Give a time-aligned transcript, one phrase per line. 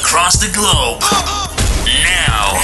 [0.00, 1.00] across the globe.
[1.86, 2.63] Now.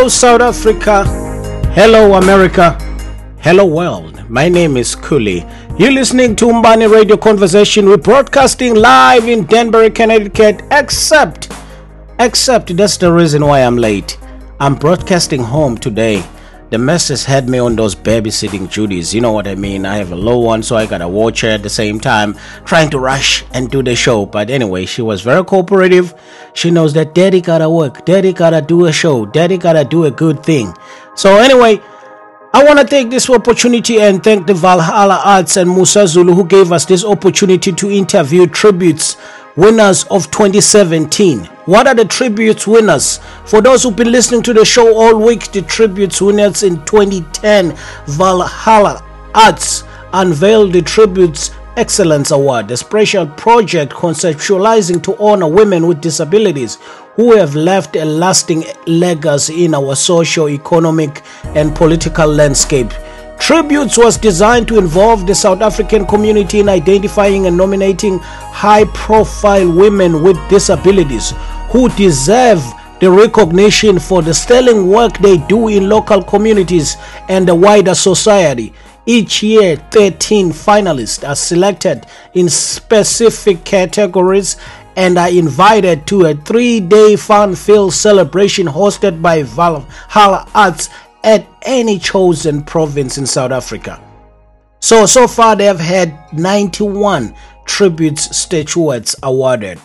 [0.00, 1.04] Hello, South Africa.
[1.74, 2.72] Hello, America.
[3.40, 4.24] Hello, world.
[4.30, 5.44] My name is Kuli.
[5.78, 7.86] You're listening to Umbani Radio Conversation.
[7.86, 11.52] We're broadcasting live in Danbury, Connecticut, except,
[12.18, 14.16] except that's the reason why I'm late.
[14.58, 16.24] I'm broadcasting home today
[16.70, 19.12] the mess has had me on those babysitting duties.
[19.12, 19.84] You know what I mean?
[19.84, 22.90] I have a low one, so I gotta watch her at the same time, trying
[22.90, 24.24] to rush and do the show.
[24.24, 26.14] But anyway, she was very cooperative.
[26.54, 30.10] She knows that daddy gotta work, daddy gotta do a show, daddy gotta do a
[30.10, 30.72] good thing.
[31.16, 31.80] So, anyway,
[32.52, 36.44] I want to take this opportunity and thank the Valhalla Arts and Musa Zulu who
[36.44, 39.16] gave us this opportunity to interview tributes
[39.56, 41.44] winners of 2017.
[41.66, 43.18] What are the tributes winners?
[43.44, 47.76] For those who've been listening to the show all week, the tributes winners in 2010,
[48.06, 56.00] Valhalla Arts unveiled the Tributes Excellence Award, a special project conceptualizing to honor women with
[56.00, 56.78] disabilities
[57.14, 61.22] who have left a lasting legacy in our socio economic
[61.54, 62.92] and political landscape.
[63.40, 69.72] Tributes was designed to involve the South African community in identifying and nominating high profile
[69.72, 71.32] women with disabilities
[71.70, 72.62] who deserve
[73.00, 76.96] the recognition for the sterling work they do in local communities
[77.28, 78.74] and the wider society.
[79.06, 84.58] Each year, 13 finalists are selected in specific categories
[84.96, 90.90] and are invited to a three day fun filled celebration hosted by Valhalla Arts
[91.24, 94.02] at any chosen province in South Africa.
[94.80, 97.34] So, so far they have had 91
[97.66, 99.78] tributes statuettes awarded.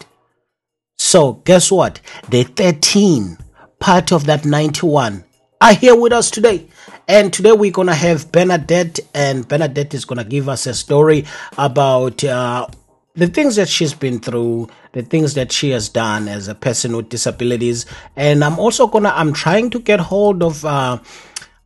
[0.97, 1.99] So, guess what?
[2.29, 3.37] The 13
[3.79, 5.23] part of that 91
[5.61, 6.67] are here with us today.
[7.07, 10.73] And today we're going to have Bernadette, and Bernadette is going to give us a
[10.73, 11.25] story
[11.57, 12.67] about uh,
[13.15, 16.95] the things that she's been through, the things that she has done as a person
[16.95, 17.85] with disabilities.
[18.15, 20.99] And I'm also gonna, I'm trying to get hold of, uh,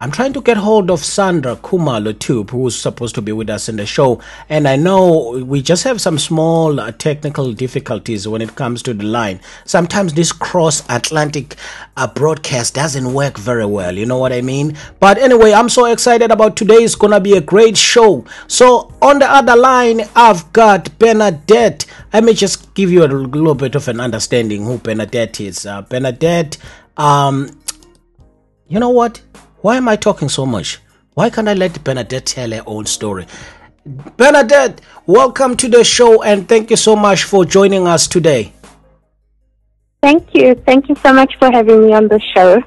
[0.01, 3.67] I'm trying to get hold of Sandra Khumalo too, who's supposed to be with us
[3.67, 4.21] in the show.
[4.47, 8.93] And I know we just have some small uh, technical difficulties when it comes to
[8.93, 9.41] the line.
[9.65, 11.57] Sometimes this cross Atlantic
[11.97, 13.97] uh, broadcast doesn't work very well.
[13.97, 14.77] You know what I mean?
[15.01, 16.75] But anyway, I'm so excited about today.
[16.75, 18.23] It's going to be a great show.
[18.47, 21.85] So on the other line, I've got Bernadette.
[22.13, 25.65] Let me just give you a little bit of an understanding who Bernadette is.
[25.65, 26.57] Uh, Bernadette,
[26.95, 27.49] um,
[28.69, 29.19] you know what?
[29.61, 30.79] Why am I talking so much?
[31.15, 33.25] Why can't I let Bernadette tell her own story?
[34.15, 38.53] Bernadette, welcome to the show and thank you so much for joining us today.
[40.01, 40.55] Thank you.
[40.65, 42.63] Thank you so much for having me on the show.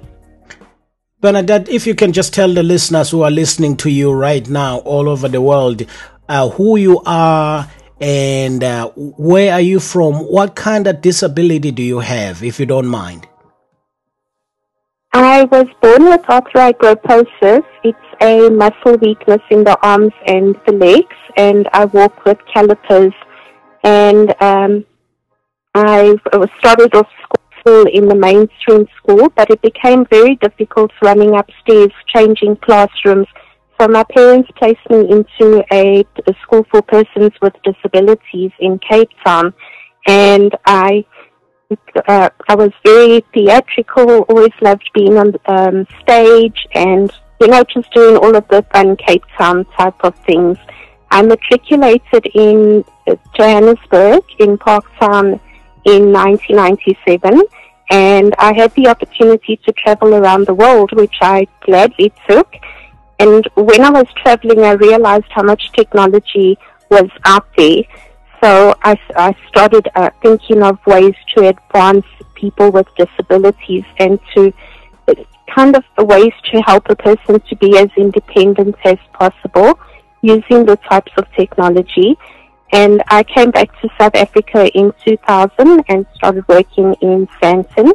[1.23, 4.79] Bernadette, if you can just tell the listeners who are listening to you right now
[4.81, 5.87] all over the world
[6.29, 7.71] uh, who you are
[8.03, 10.15] and uh, where are you from?
[10.15, 13.29] What kind of disability do you have, if you don't mind?
[15.13, 17.65] I was born with arthrogryposis.
[17.85, 23.13] It's a muscle weakness in the arms and the legs, and I walk with calipers.
[23.85, 24.87] And um,
[25.75, 26.15] I
[26.59, 27.09] started off
[27.59, 33.27] school in the mainstream school, but it became very difficult running upstairs, changing classrooms.
[33.79, 39.11] So my parents placed me into a, a school for persons with disabilities in Cape
[39.25, 39.53] Town,
[40.07, 41.05] and I
[42.09, 47.93] uh, I was very theatrical, always loved being on um, stage and, you know, just
[47.93, 50.59] doing all of the fun Cape Town type of things.
[51.11, 52.85] I matriculated in
[53.37, 55.41] Johannesburg in Parktown
[55.85, 57.43] in 1997
[57.91, 62.55] and I had the opportunity to travel around the world, which I gladly took.
[63.19, 66.57] And when I was traveling, I realized how much technology
[66.91, 67.83] was out there.
[68.43, 72.05] So I, I started uh, thinking of ways to advance
[72.35, 74.53] people with disabilities and to
[75.55, 79.79] kind of ways to help a person to be as independent as possible
[80.23, 82.17] using the types of technology.
[82.73, 87.93] And I came back to South Africa in 2000 and started working in Sandton.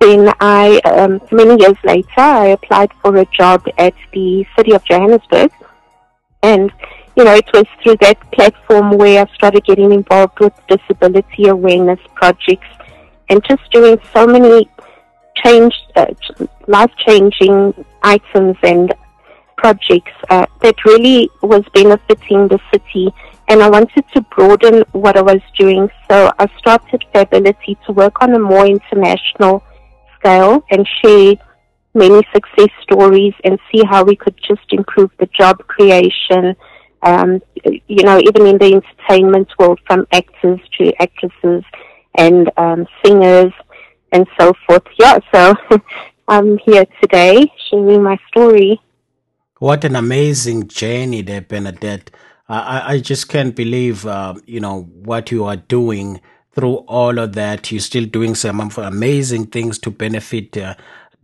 [0.00, 4.84] Then I, um, many years later, I applied for a job at the City of
[4.84, 5.50] Johannesburg.
[6.42, 6.70] And
[7.16, 12.00] you know, it was through that platform where I started getting involved with disability awareness
[12.14, 12.68] projects
[13.28, 14.68] and just doing so many
[15.42, 16.06] change, uh,
[16.66, 18.94] life changing items and
[19.56, 23.08] projects uh, that really was benefiting the city.
[23.48, 25.88] And I wanted to broaden what I was doing.
[26.10, 29.62] So I started Fability to work on a more international
[30.18, 31.34] scale and share
[31.94, 36.54] many success stories and see how we could just improve the job creation.
[37.06, 41.62] Um, you know, even in the entertainment world, from actors to actresses
[42.16, 43.52] and um, singers
[44.12, 44.82] and so forth.
[44.98, 45.54] Yeah, so
[46.28, 48.80] I'm here today sharing my story.
[49.58, 52.10] What an amazing journey there, Bernadette.
[52.48, 56.20] I, I just can't believe, uh, you know, what you are doing
[56.52, 57.70] through all of that.
[57.70, 60.74] You're still doing some amazing things to benefit uh,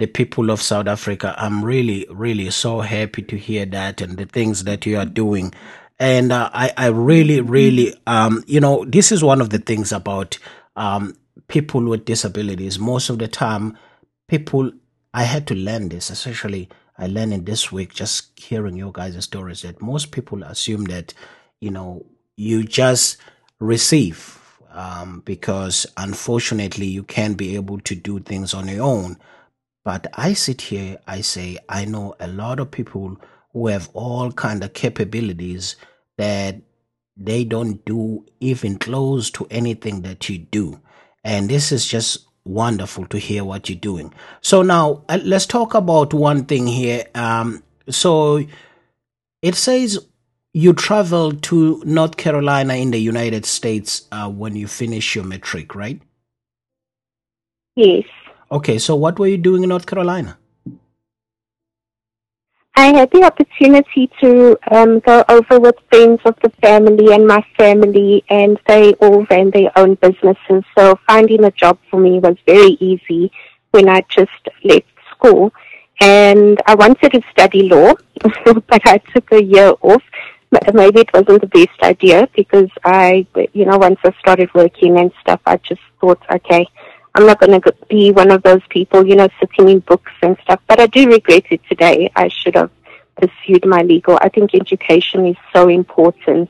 [0.02, 1.32] the people of South Africa.
[1.38, 5.54] I'm really, really so happy to hear that and the things that you are doing.
[6.00, 9.93] And uh, I, I really, really, um, you know, this is one of the things
[9.93, 10.40] about
[10.75, 11.16] um,
[11.46, 12.81] people with disabilities.
[12.81, 13.78] Most of the time,
[14.26, 14.72] people,
[15.14, 16.69] I had to learn this, especially
[16.99, 21.14] I learned in this week just hearing your guys' stories that most people assume that,
[21.60, 22.06] you know,
[22.37, 23.19] you just
[23.60, 24.40] receive
[24.72, 29.16] um, because unfortunately you can't be able to do things on your own.
[29.84, 33.17] But I sit here, I say, I know a lot of people
[33.52, 35.76] who have all kind of capabilities
[36.19, 36.56] that
[37.17, 40.81] they don't do even close to anything that you do.
[41.25, 44.12] And this is just wonderful to hear what you're doing.
[44.40, 47.05] So now uh, let's talk about one thing here.
[47.14, 48.44] Um, so
[49.43, 50.06] it says
[50.55, 55.75] you travel to North Carolina in the United States uh, when you finish your matric,
[55.75, 56.00] right?
[57.76, 58.05] Yes.
[58.52, 60.37] Okay, so what were you doing in North Carolina?
[62.76, 67.43] I had the opportunity to um, go over with friends of the family and my
[67.56, 70.64] family, and they all ran their own businesses.
[70.76, 73.32] So finding a job for me was very easy
[73.70, 75.54] when I just left school.
[76.02, 77.94] And I wanted to study law,
[78.44, 80.02] but I took a year off.
[80.75, 85.10] Maybe it wasn't the best idea because I, you know, once I started working and
[85.22, 86.66] stuff, I just thought, okay,
[87.14, 90.37] I'm not going to be one of those people, you know, sitting in books and
[90.43, 90.61] stuff.
[90.67, 92.11] But I do regret it today.
[92.17, 92.70] I should have
[93.17, 94.19] pursued my legal.
[94.20, 96.49] I think education is so important.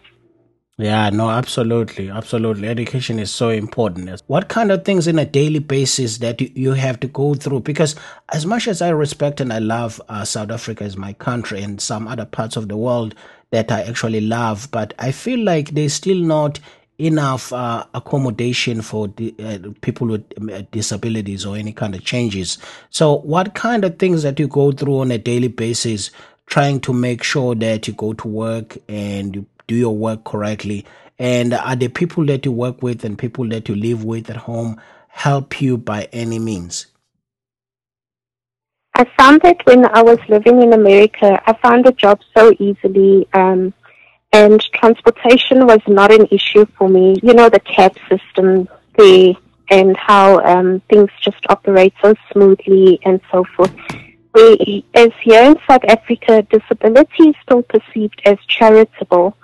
[0.78, 2.66] Yeah, no, absolutely, absolutely.
[2.66, 4.20] Education is so important.
[4.26, 7.60] What kind of things in a daily basis that you have to go through?
[7.60, 7.94] Because
[8.32, 11.80] as much as I respect and I love uh, South Africa as my country and
[11.80, 13.14] some other parts of the world
[13.50, 16.58] that I actually love, but I feel like there's still not
[17.06, 19.12] enough uh, accommodation for
[19.42, 22.58] uh, people with um, uh, disabilities or any kind of changes.
[22.90, 26.10] So, what kind of things that you go through on a daily basis,
[26.46, 30.86] trying to make sure that you go to work and you do your work correctly?
[31.18, 34.36] And are the people that you work with and people that you live with at
[34.36, 36.86] home help you by any means?
[38.94, 43.26] I found that when I was living in America, I found a job so easily.
[43.32, 43.72] Um,
[44.32, 47.16] and transportation was not an issue for me.
[47.22, 49.34] You know, the cab system there
[49.70, 53.72] and how um, things just operate so smoothly and so forth.
[54.34, 59.36] We, as here in South Africa, disability is still perceived as charitable.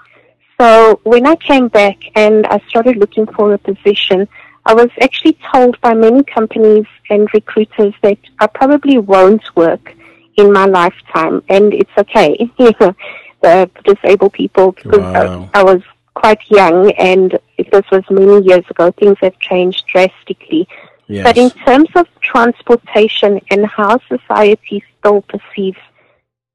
[0.61, 4.27] So when I came back and I started looking for a position,
[4.65, 9.95] I was actually told by many companies and recruiters that I probably won't work
[10.37, 12.51] in my lifetime, and it's okay.
[13.41, 15.51] the disabled people because wow.
[15.55, 15.83] I, I, was
[16.15, 18.91] quite young and this was many years ago.
[18.93, 20.69] Things have changed drastically.
[21.07, 21.25] Yes.
[21.25, 25.79] But in terms of transportation and how society still perceives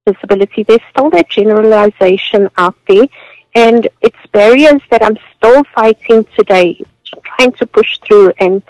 [0.06, 3.08] disability, there's still that generalization out there
[3.56, 6.82] and it's barriers that I'm still fighting today,
[7.24, 8.62] trying to push through and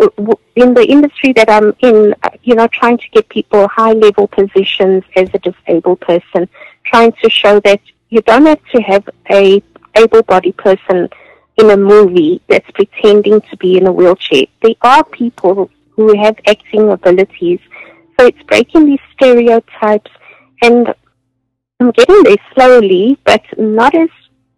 [0.00, 0.08] uh,
[0.56, 4.26] in the industry that I'm in, uh, you know, trying to get people high level
[4.26, 6.48] positions as a disabled person
[6.86, 9.62] trying to show that you don't have to have a
[9.96, 11.08] able-bodied person
[11.58, 14.46] in a movie that's pretending to be in a wheelchair.
[14.62, 17.60] There are people who have acting abilities.
[18.18, 20.10] So it's breaking these stereotypes
[20.62, 20.94] and
[21.80, 24.08] I'm getting there slowly, but not as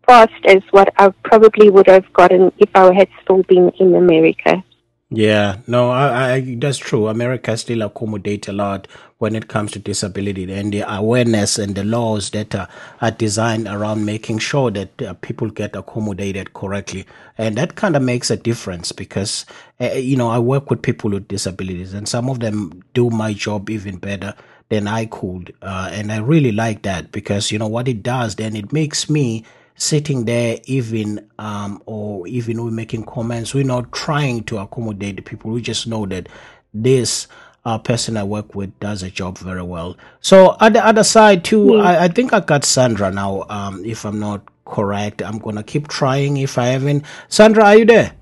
[0.06, 4.62] fast as what I probably would have gotten if I had still been in America.
[5.10, 7.08] Yeah, no, I, I, that's true.
[7.08, 8.88] America still accommodate a lot
[9.24, 12.68] when it comes to disability and the awareness and the laws that are,
[13.00, 17.06] are designed around making sure that uh, people get accommodated correctly.
[17.38, 19.46] And that kind of makes a difference because,
[19.80, 23.32] uh, you know, I work with people with disabilities and some of them do my
[23.32, 24.34] job even better
[24.68, 25.54] than I could.
[25.62, 29.08] Uh, and I really like that because, you know, what it does then it makes
[29.08, 29.42] me
[29.76, 35.22] sitting there even um, or even we're making comments we're not trying to accommodate the
[35.22, 36.28] people we just know that
[36.72, 37.26] this
[37.64, 41.44] uh, person i work with does a job very well so at the other side
[41.44, 45.62] too I, I think i got sandra now um, if i'm not correct i'm gonna
[45.62, 48.12] keep trying if i haven't sandra are you there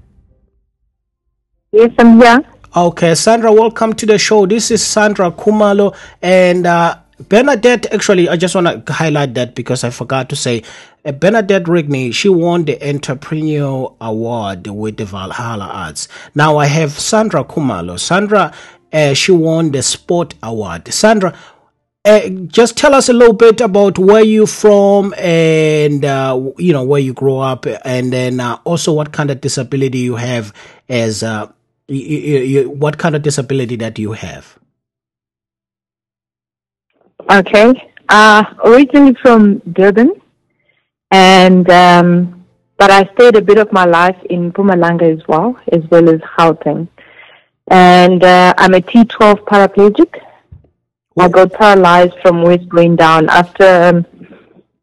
[1.75, 2.45] Yes, I'm here.
[2.77, 4.45] Okay, Sandra, welcome to the show.
[4.45, 6.99] This is Sandra Khumalo and uh,
[7.31, 7.91] Bernadette.
[7.95, 10.65] Actually, I just want to highlight that because I forgot to say
[11.07, 12.13] uh, Bernadette Rigney.
[12.13, 16.09] She won the Entrepreneur Award with the Valhalla Arts.
[16.35, 17.99] Now I have Sandra Khumalo.
[17.99, 18.53] Sandra,
[18.93, 20.93] uh, she won the Sport Award.
[20.93, 21.35] Sandra,
[22.05, 26.83] uh, just tell us a little bit about where you're from and uh, you know
[26.85, 30.53] where you grew up, and then uh, also what kind of disability you have
[30.89, 31.47] as uh,
[31.89, 34.59] what kind of disability that you have.
[37.31, 37.73] Okay.
[38.09, 40.11] Uh, originally from Durban,
[41.13, 42.45] and um,
[42.79, 46.21] but I stayed a bit of my life in Mpumalanga as well, as well as
[46.37, 46.89] Gauteng.
[47.69, 50.21] And uh, I'm a T12 paraplegic.
[51.19, 54.07] I got paralyzed from waist going down after um,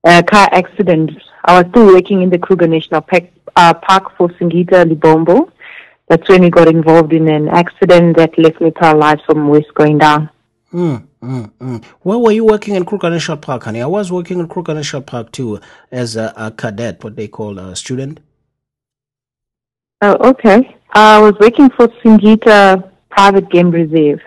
[0.04, 1.12] a car accident.
[1.46, 5.52] I was still working in the Kruger National Park, uh, Park for Singita Lebombo.
[6.08, 9.98] That's when we got involved in an accident that left me paralyzed from waist going
[10.00, 10.30] down.
[10.74, 11.86] Mm, mm, mm.
[12.02, 13.82] Where were you working in Kruger National Park, honey?
[13.82, 15.60] I was working in Kruger National Park too
[15.92, 18.20] as a, a cadet, what they call a student.
[20.02, 20.76] Oh, okay.
[20.92, 24.22] I was working for Singita Private Game Reserve,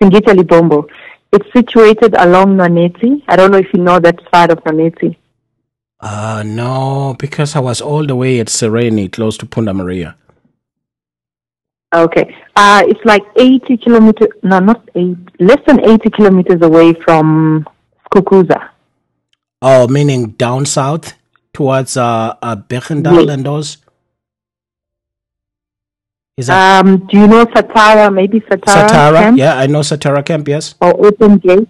[0.00, 0.88] Singita Lebombo.
[1.32, 3.22] It's situated along Naneti.
[3.28, 5.16] I don't know if you know that side of Naneti.
[6.00, 10.16] Uh, no, because I was all the way at Sirheni, close to Punda Maria.
[11.94, 12.34] Okay.
[12.56, 17.66] Uh, it's like 80 kilometers, no, not 8, less than 80 kilometers away from
[18.06, 18.70] Skukuza.
[19.62, 21.14] Oh, meaning down south
[21.52, 23.34] towards uh, uh Bechendal Yes.
[23.34, 23.78] and those?
[26.40, 28.88] Is that Um, do you know Satara, maybe Satara?
[28.88, 29.20] Satara?
[29.22, 30.74] camp Yeah, I know Satara Camp, yes.
[30.80, 31.68] Or Open Gate?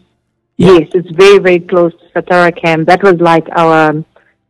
[0.56, 0.72] Yeah.
[0.78, 2.86] Yes, it's very, very close to Satara camp.
[2.86, 4.04] That was like our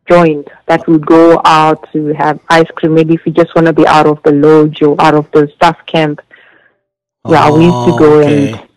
[0.09, 2.93] joint that would go out to have ice cream.
[2.95, 5.47] Maybe if you just want to be out of the lodge or out of the
[5.55, 6.19] staff camp.
[7.27, 8.51] Yeah, we used to Oh, go okay.
[8.51, 8.67] and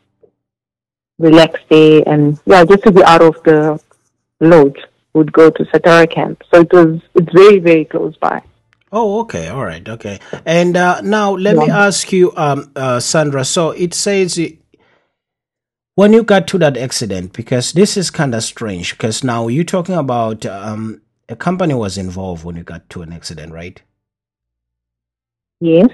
[1.18, 3.80] relax there and yeah, just to be out of the
[4.40, 4.80] lodge
[5.14, 6.42] would go to Satara camp.
[6.50, 8.42] So it was it's very, very close by.
[8.94, 10.20] Oh, okay, all right, okay.
[10.46, 13.44] And uh, now let me ask you, um, uh, Sandra.
[13.44, 14.38] So it says
[15.96, 18.92] when you got to that accident, because this is kind of strange.
[18.92, 23.12] Because now you're talking about um, a company was involved when you got to an
[23.12, 23.82] accident, right?
[25.60, 25.88] Yes.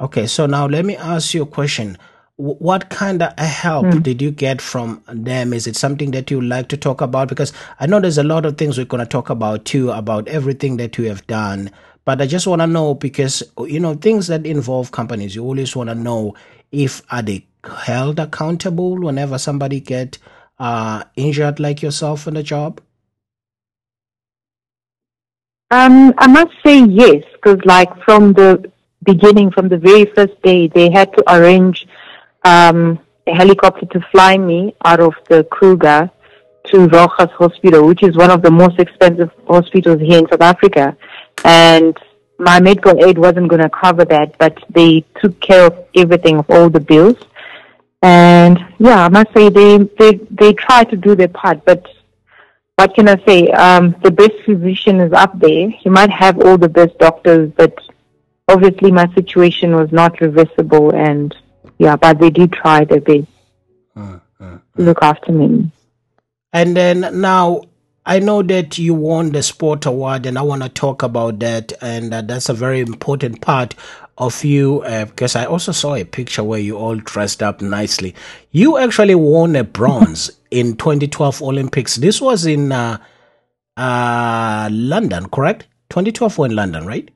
[0.00, 1.98] Okay, so now let me ask you a question.
[2.36, 5.52] Wh- What kind of help did you get from them?
[5.52, 7.28] Is it something that you like to talk about?
[7.28, 10.28] Because I know there's a lot of things we're going to talk about too, about
[10.28, 11.70] everything that you have done.
[12.04, 15.76] But I just want to know because, you know, things that involve companies, you always
[15.76, 16.34] want to know
[16.72, 20.18] if are they held accountable whenever somebody get
[20.58, 22.80] uh, injured like yourself in the job?
[25.70, 28.70] Um, I must say yes, because like from the
[29.04, 31.86] beginning, from the very first day, they had to arrange
[32.44, 36.10] um, a helicopter to fly me out of the Kruger
[36.66, 40.96] to Rojas Hospital, which is one of the most expensive hospitals here in South Africa.
[41.44, 41.96] And
[42.38, 46.50] my medical aid wasn't going to cover that, but they took care of everything, of
[46.50, 47.16] all the bills.
[48.02, 51.86] And yeah, I must say they they they try to do their part, but
[52.76, 53.48] what can I say?
[53.48, 55.68] Um, the best physician is up there.
[55.84, 57.78] You might have all the best doctors, but
[58.48, 61.34] obviously my situation was not reversible, and
[61.78, 63.28] yeah, but they did try their best
[63.96, 64.62] Mm, mm.
[64.76, 65.70] to look after me.
[66.52, 67.62] And then now
[68.04, 71.72] I know that you won the sport award, and I want to talk about that.
[71.80, 73.74] And uh, that's a very important part
[74.18, 78.14] of you uh, because I also saw a picture where you all dressed up nicely.
[78.50, 81.96] You actually won a bronze in 2012 Olympics.
[81.96, 82.98] This was in uh,
[83.76, 85.68] uh, London, correct?
[85.90, 87.08] 2012 were in London, right?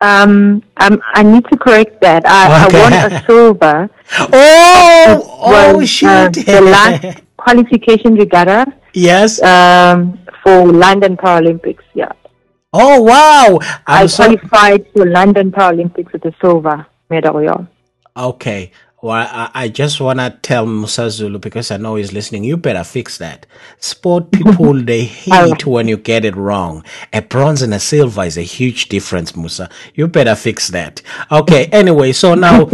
[0.00, 2.22] Um, um, I need to correct that.
[2.24, 2.78] I, Okay.
[2.78, 3.90] I won a silver.
[4.32, 6.08] Oh, oh, was, shoot!
[6.08, 9.42] uh, the last qualification regatta yes.
[9.42, 11.82] um, for London Paralympics.
[11.94, 12.12] Yeah,
[12.72, 13.58] Oh, wow!
[13.86, 17.42] i I'm so qualified for London Paralympics with a silver medal.
[17.42, 17.66] Yeah.
[18.16, 18.70] Okay.
[19.02, 22.44] Well, I, I just want to tell Musa Zulu because I know he's listening.
[22.44, 23.46] You better fix that.
[23.78, 26.84] Sport people, they hate when you get it wrong.
[27.12, 29.68] A bronze and a silver is a huge difference, Musa.
[29.94, 31.02] You better fix that.
[31.32, 31.66] Okay.
[31.72, 32.70] Anyway, so now,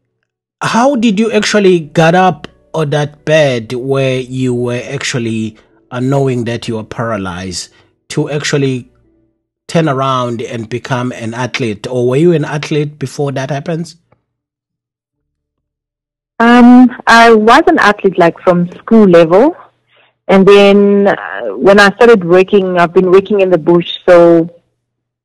[0.60, 2.45] how did you actually get up
[2.76, 5.56] on that bed where you were actually
[5.90, 7.72] uh, knowing that you were paralyzed?
[8.08, 8.90] to actually
[9.66, 11.86] turn around and become an athlete?
[11.86, 13.96] Or were you an athlete before that happens?
[16.38, 19.56] Um, I was an athlete like from school level.
[20.28, 23.98] And then uh, when I started working, I've been working in the bush.
[24.06, 24.50] So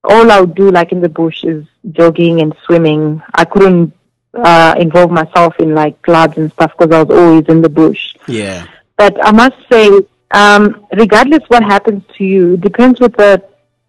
[0.03, 3.21] all I would do like in the bush is jogging and swimming.
[3.35, 3.93] I couldn't
[4.33, 8.15] uh, involve myself in like clubs and stuff because I was always in the bush.
[8.27, 8.65] Yeah.
[8.97, 9.89] But I must say,
[10.31, 13.43] um, regardless what happens to you, it depends what the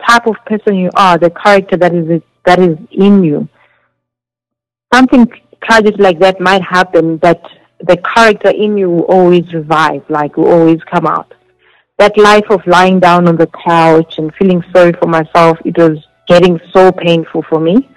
[0.06, 3.48] type of person you are, the character that is that is in you.
[4.92, 5.30] Something
[5.62, 7.42] tragic like that might happen, but
[7.80, 11.32] the character in you will always revive, like will always come out.
[11.98, 16.04] That life of lying down on the couch and feeling sorry for myself, it was
[16.26, 17.88] getting so painful for me.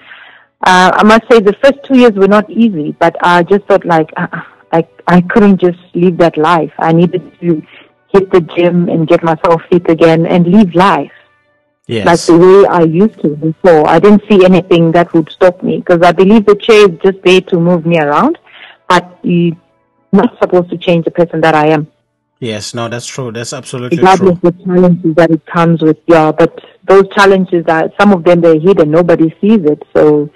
[0.63, 3.85] Uh, I must say the first two years were not easy, but I just felt
[3.85, 4.27] like uh,
[4.71, 6.73] I, I couldn't just live that life.
[6.79, 7.61] I needed to
[8.11, 11.11] hit the gym and get myself fit again and live life.
[11.87, 12.05] Yes.
[12.05, 13.87] Like the way I used to before.
[13.87, 17.21] I didn't see anything that would stop me because I believe the chair is just
[17.23, 18.39] there to move me around,
[18.89, 19.55] but you're
[20.11, 21.87] not supposed to change the person that I am.
[22.39, 23.31] Yes, no, that's true.
[23.31, 24.49] That's absolutely Regardless true.
[24.49, 28.41] of the challenges that it comes with, yeah, but those challenges are, some of them
[28.41, 30.29] they're hidden, nobody sees it, so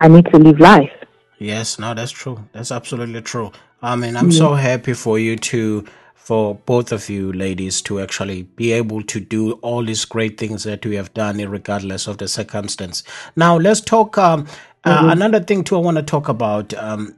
[0.00, 0.92] I need to live life.
[1.38, 2.44] Yes, no, that's true.
[2.52, 3.52] That's absolutely true.
[3.82, 8.42] I mean, I'm so happy for you to, for both of you ladies to actually
[8.42, 12.26] be able to do all these great things that you have done, regardless of the
[12.28, 13.04] circumstance.
[13.36, 14.18] Now, let's talk.
[14.18, 14.46] Um,
[14.84, 17.14] uh, another thing too, I want to talk about, um,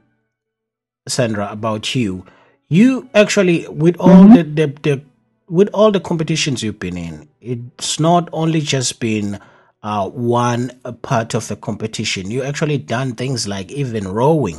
[1.07, 2.25] Sandra, about you.
[2.67, 5.01] You actually, with all the, the the
[5.49, 9.39] with all the competitions you've been in, it's not only just been
[9.83, 12.29] uh, one uh, part of the competition.
[12.31, 14.57] You actually done things like even rowing.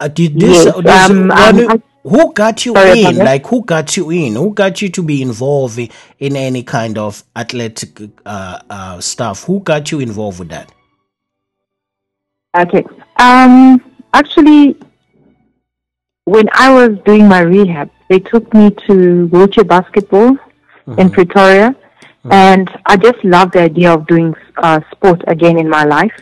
[0.00, 3.16] Uh, did this, Yes, this- um, um, who got you Sorry in?
[3.18, 4.34] Like who got you in?
[4.34, 9.44] Who got you to be involved in, any kind of athletic uh, uh, stuff?
[9.44, 10.70] Who got you involved with that?
[12.56, 12.84] Okay.
[13.18, 13.82] Um,
[14.14, 14.76] actually,
[16.24, 20.36] when I was doing my rehab, they took me to wheelchair basketball
[20.96, 21.74] in Pretoria,
[22.30, 26.12] and I just loved the idea of doing uh, sport again in my life.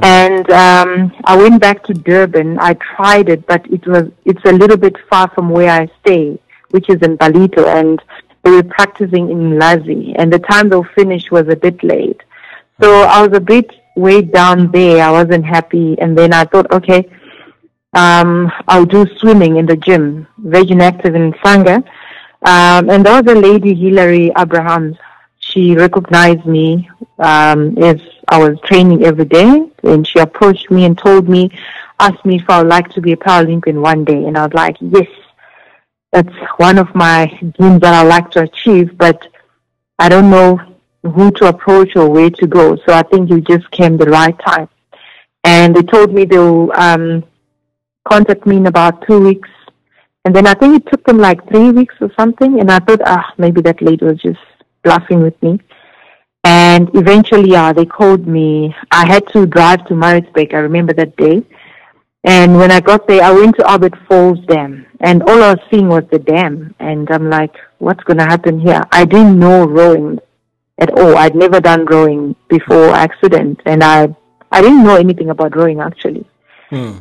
[0.00, 2.58] And um, I went back to Durban.
[2.58, 6.40] I tried it, but it was it's a little bit far from where I stay,
[6.70, 8.00] which is in Ballito, and
[8.42, 12.22] they were practicing in Lazi, and the time they'll finish was a bit late.
[12.80, 15.04] So I was a bit way down there.
[15.04, 17.08] I wasn't happy, and then I thought, okay,
[17.92, 21.84] um, I'll do swimming in the gym, Virgin Active in Sanga.
[22.44, 24.96] Um, and there was a lady, Hilary Abrahams.
[25.52, 26.88] She recognized me
[27.18, 31.50] um, as I was training every day, and she approached me and told me,
[32.00, 34.54] asked me if I would like to be a Paralympian one day, and I was
[34.54, 35.08] like, yes,
[36.10, 37.26] that's one of my
[37.58, 39.26] dreams that I like to achieve, but
[39.98, 40.58] I don't know
[41.02, 42.76] who to approach or where to go.
[42.86, 44.68] So I think you just came the right time.
[45.44, 47.24] And they told me they'll um,
[48.08, 49.48] contact me in about two weeks.
[50.24, 52.60] And then I think it took them like three weeks or something.
[52.60, 54.38] And I thought, ah, maybe that lady was just
[54.82, 55.60] bluffing with me.
[56.44, 58.74] And eventually, yeah, they called me.
[58.90, 60.52] I had to drive to Maritzburg.
[60.54, 61.42] I remember that day.
[62.24, 65.60] And when I got there, I went to Albert Falls Dam, and all I was
[65.70, 66.72] seeing was the dam.
[66.78, 68.80] And I'm like, what's going to happen here?
[68.92, 70.20] I didn't know rowing
[70.78, 71.16] at all.
[71.16, 74.14] I'd never done rowing before accident, and I
[74.52, 76.24] I didn't know anything about rowing actually.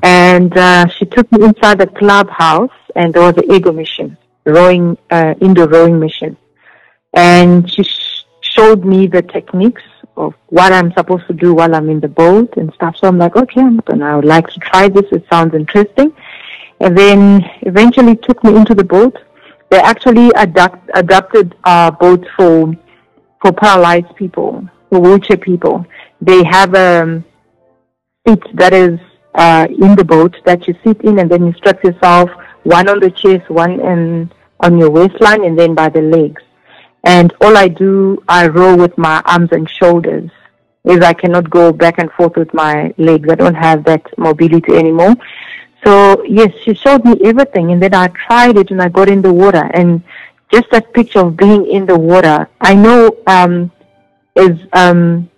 [0.02, 4.98] And uh, she took me inside the clubhouse, and there was an ergo machine, rowing
[5.12, 6.36] uh, indoor rowing mission,
[7.14, 9.84] and she sh- showed me the techniques
[10.18, 12.98] of what I'm supposed to do while I'm in the boat and stuff.
[12.98, 14.06] So I'm like, okay, I'm gonna.
[14.06, 15.06] I would like to try this.
[15.12, 16.14] It sounds interesting.
[16.80, 19.18] And then eventually took me into the boat.
[19.70, 22.76] They actually adapt, adapted our boat for
[23.42, 25.86] for paralyzed people, for wheelchair people.
[26.22, 27.24] They have a
[28.28, 29.00] seat that is
[29.36, 32.30] uh, in the boat that you sit in and then you strap yourself,
[32.64, 36.44] one on the chest, one in, on your waistline, and then by the legs.
[37.04, 40.30] And all I do, I row with my arms and shoulders.
[40.84, 43.30] Is I cannot go back and forth with my legs.
[43.30, 45.16] I don't have that mobility anymore.
[45.84, 49.22] So yes, she showed me everything, and then I tried it, and I got in
[49.22, 50.04] the water, and
[50.52, 52.50] just that picture of being in the water.
[52.60, 53.72] I know um,
[54.36, 55.30] is um,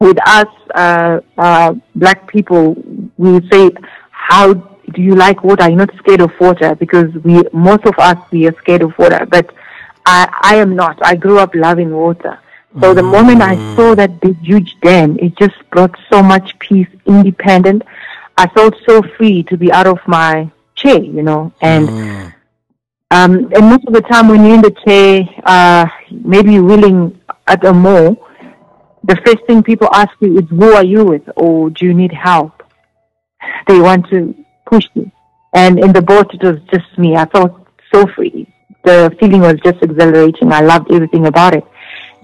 [0.00, 2.76] with us uh, uh, black people,
[3.16, 3.70] we say,
[4.10, 5.68] "How do you like water?
[5.68, 9.26] You're not scared of water," because we most of us we are scared of water,
[9.26, 9.52] but
[10.06, 10.98] I, I am not.
[11.02, 12.38] I grew up loving water.
[12.80, 16.88] So the moment I saw that big, huge dam, it just brought so much peace,
[17.06, 17.82] independent.
[18.36, 21.88] I felt so free to be out of my chair, you know, and
[23.10, 27.64] Um, and most of the time when you're in the chair, uh, maybe willing at
[27.64, 28.16] a mall,
[29.04, 31.22] the first thing people ask you is, who are you with?
[31.36, 32.62] Or do you need help?
[33.68, 34.34] They want to
[34.66, 35.12] push you.
[35.54, 37.14] And in the boat, it was just me.
[37.14, 37.52] I felt
[37.94, 38.52] so free.
[38.84, 40.52] The feeling was just exhilarating.
[40.52, 41.64] I loved everything about it.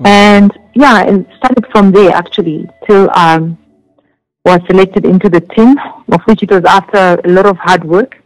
[0.05, 3.59] And yeah, it started from there actually till um,
[4.45, 5.77] was selected into the team,
[6.13, 8.23] of which it was after a lot of hard work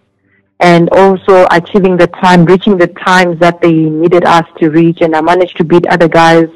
[0.60, 5.00] and also achieving the time, reaching the times that they needed us to reach.
[5.00, 6.48] And I managed to beat other guys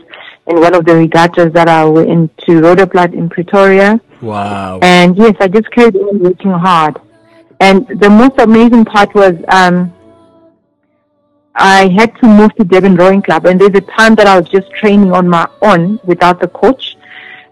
[0.47, 4.01] in one of the regattas that I went into Roodeplaat in Pretoria.
[4.23, 4.79] Wow.
[4.83, 6.99] And yes, I just carried on working hard.
[7.61, 9.93] And the most amazing part was um,
[11.59, 14.49] I had to move to Durban Rowing Club, and there's a time that I was
[14.49, 16.97] just training on my own without the coach.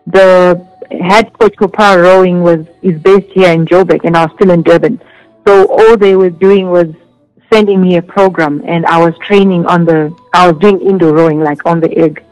[0.07, 4.35] The head coach for power rowing was is based here in Joburg, and I was
[4.37, 5.03] still in Durban.
[5.45, 6.87] So all they were doing was
[7.53, 10.17] sending me a program, and I was training on the.
[10.33, 12.23] I was doing indoor rowing, like on the egg,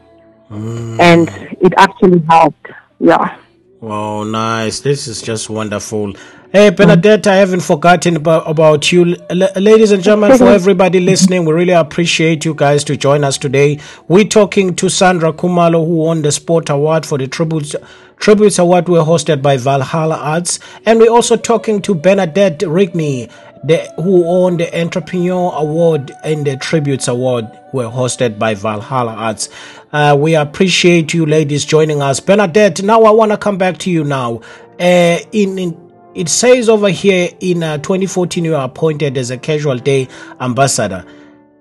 [0.49, 0.99] mm.
[0.99, 1.27] and
[1.61, 2.67] it actually helped.
[2.99, 3.37] Yeah.
[3.81, 4.79] Wow, nice.
[4.79, 6.13] This is just wonderful.
[6.51, 9.17] Hey, Bernadette, I haven't forgotten about, about you.
[9.29, 13.37] L- ladies and gentlemen, for everybody listening, we really appreciate you guys to join us
[13.37, 13.79] today.
[14.07, 17.75] We're talking to Sandra Khumalo, who won the Sport Award for the Tributes,
[18.17, 20.59] Tributes Award were hosted by Valhalla Arts.
[20.85, 23.29] And we're also talking to Bernadette Rigney,
[23.65, 29.49] the, who won the Entrepreneur Award and the Tributes Award were hosted by Valhalla Arts.
[29.91, 32.21] Uh, we appreciate you ladies joining us.
[32.21, 34.41] Bernadette, now I want to come back to you now.
[34.79, 35.84] Uh, in, in
[36.15, 40.07] it says over here in uh, 2014 you were appointed as a casual day
[40.39, 41.05] ambassador.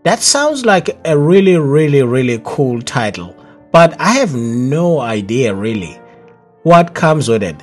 [0.04, 3.34] That sounds like a really, really, really cool title,
[3.72, 5.98] but I have no idea really
[6.62, 7.56] what comes with it.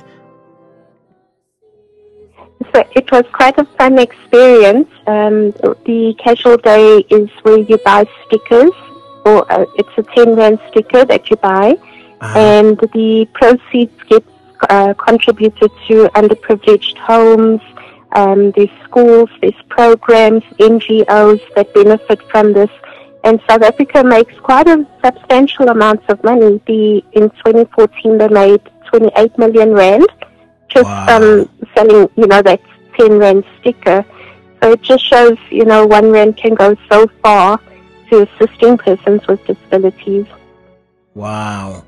[2.74, 4.88] So it was quite a fun experience.
[5.06, 5.52] Um,
[5.84, 8.70] the casual day is where you buy stickers,
[9.24, 11.76] or uh, it's a 10 rand sticker that you buy,
[12.20, 12.38] Uh-huh.
[12.38, 14.24] and the proceeds get
[14.70, 17.60] uh, contributed to underprivileged homes.
[18.12, 22.70] Um, there's schools, there's programs, NGOs that benefit from this.
[23.24, 26.60] And South Africa makes quite a substantial amount of money.
[26.66, 30.06] The in 2014 they made 28 million rand
[30.68, 31.16] just Wow.
[31.16, 32.60] um, selling, you know, that
[32.98, 34.04] 10 rand sticker.
[34.60, 37.60] So it just shows, you know, one rand can go so far
[38.10, 40.26] to assisting persons with disabilities.
[41.14, 41.84] Wow.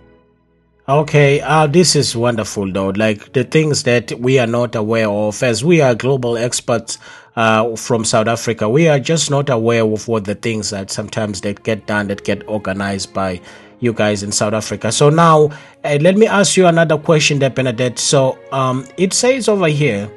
[0.87, 2.90] Okay, uh, this is wonderful though.
[2.90, 6.99] Like the things that we are not aware of, as we are global experts
[7.37, 11.40] uh, from South Africa, we are just not aware of what the things that sometimes
[11.40, 13.40] that get done, that get organized by
[13.81, 14.92] you guys in South Africa.
[14.92, 15.49] So now,
[15.85, 17.99] uh, let me ask you another question, there, Bernadette.
[17.99, 20.11] So um, it says over here,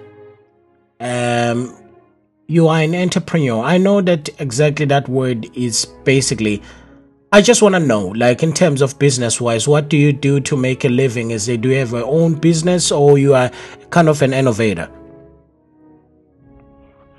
[1.00, 1.74] um,
[2.48, 3.64] you are an entrepreneur.
[3.64, 6.62] I know that exactly that word is basically
[7.34, 10.40] I just want to know, like in terms of business wise, what do you do
[10.40, 11.32] to make a living?
[11.32, 13.52] Is it do you have your own business or you are
[13.90, 14.90] kind of an innovator?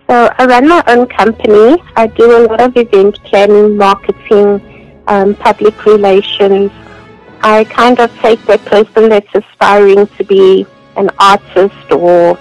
[0.08, 1.82] So I run my own company.
[1.94, 6.72] I do a lot of event planning, marketing, um, public relations.
[7.42, 10.66] I kind of take that person that's aspiring to be
[10.96, 12.38] an artist or,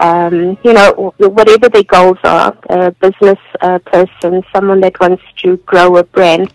[0.00, 5.58] um, you know, whatever their goals are, a business uh, person, someone that wants to
[5.58, 6.50] grow a brand,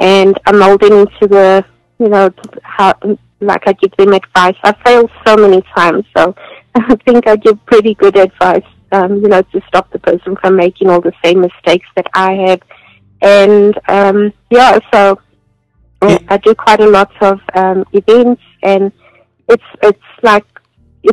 [0.00, 1.64] and I mold them into the,
[1.98, 2.30] you know,
[2.62, 2.94] how,
[3.40, 4.56] like I give them advice.
[4.64, 6.34] I failed so many times, so
[6.74, 10.56] I think I give pretty good advice, um, you know, to stop the person from
[10.56, 12.62] making all the same mistakes that I have.
[13.22, 15.20] And um, yeah, so
[16.02, 18.90] I do quite a lot of um, events, and
[19.48, 20.46] it's it's like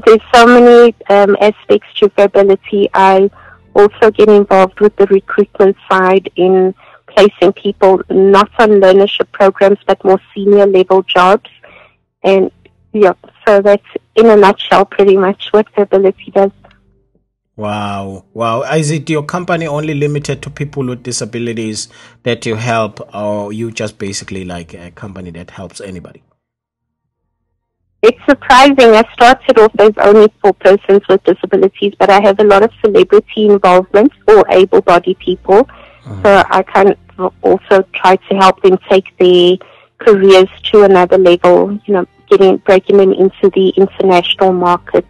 [0.06, 2.90] there's so many um, aspects to viability.
[2.94, 3.30] I
[3.74, 6.74] also get involved with the recruitment side in
[7.18, 11.50] placing people not on learnership programs but more senior level jobs.
[12.24, 12.52] And
[12.94, 13.14] yeah,
[13.46, 16.52] so that's in a nutshell pretty much what viability does.
[17.56, 18.62] Wow, wow.
[18.62, 21.88] Is it your company only limited to people with disabilities
[22.22, 26.22] that you help, or you just basically like a company that helps anybody?
[28.04, 28.94] It's surprising.
[28.94, 32.70] I started off as only for persons with disabilities, but I have a lot of
[32.86, 35.64] celebrity involvement for able-bodied people.
[36.04, 36.22] Mm-hmm.
[36.22, 36.96] So I of
[37.42, 39.58] also try to help them take their
[39.98, 41.80] careers to another level.
[41.86, 45.08] You know, getting breaking them into the international markets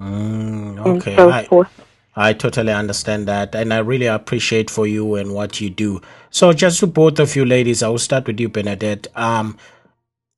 [0.00, 1.84] Mm, and okay, so I, forth.
[2.14, 6.00] I totally understand that, and I really appreciate for you and what you do.
[6.30, 9.06] So, just to both of you ladies, I will start with you, Bernadette.
[9.14, 9.56] Um,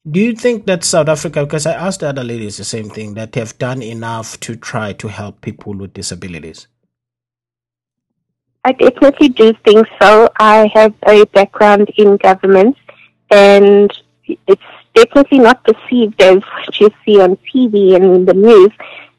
[0.08, 3.14] do you think that South Africa, because I asked the other ladies the same thing,
[3.14, 6.66] that have done enough to try to help people with disabilities?
[8.68, 10.28] I definitely do think so.
[10.38, 12.76] I have a background in government,
[13.30, 13.90] and
[14.26, 18.70] it's definitely not perceived as what you see on TV and in the news.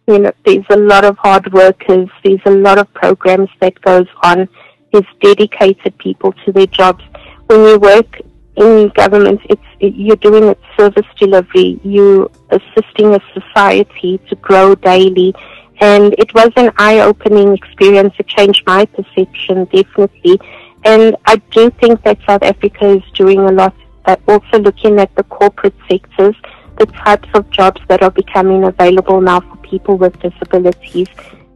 [0.05, 2.09] You know, there's a lot of hard workers.
[2.23, 4.47] There's a lot of programs that goes on.
[4.93, 7.03] There's dedicated people to their jobs.
[7.47, 8.21] When you work
[8.55, 11.79] in government, it's it, you're doing a service delivery.
[11.83, 15.33] You're assisting a society to grow daily,
[15.80, 18.13] and it was an eye-opening experience.
[18.18, 20.39] It changed my perception definitely,
[20.86, 23.76] and I do think that South Africa is doing a lot.
[24.06, 26.36] Uh, also looking at the corporate sectors,
[26.78, 31.08] the types of jobs that are becoming available now for people with disabilities,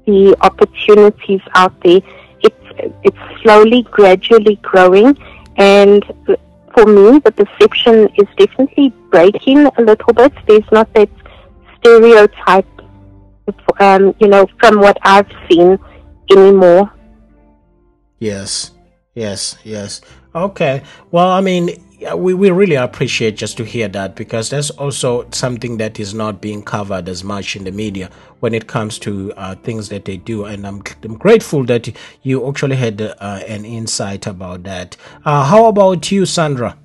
[0.06, 2.02] the opportunities out there.
[2.42, 2.66] It's
[3.04, 5.18] it's slowly, gradually growing,
[5.58, 6.04] and
[6.74, 10.34] for me, the perception is definitely breaking a little bit.
[10.48, 11.10] There's not that
[11.78, 12.68] stereotype,
[13.80, 15.78] um, you know, from what I've seen
[16.32, 16.92] anymore.
[18.20, 18.72] Yes,
[19.16, 20.02] yes, yes.
[20.34, 20.82] Okay.
[21.12, 21.70] Well, I mean,
[22.16, 26.42] we, we really appreciate just to hear that because that's also something that is not
[26.42, 30.18] being covered as much in the media when it comes to uh, things that they
[30.18, 30.46] do.
[30.46, 31.90] And I'm, I'm grateful that
[32.22, 33.16] you actually had uh,
[33.48, 34.98] an insight about that.
[35.24, 36.78] Uh, how about you, Sandra?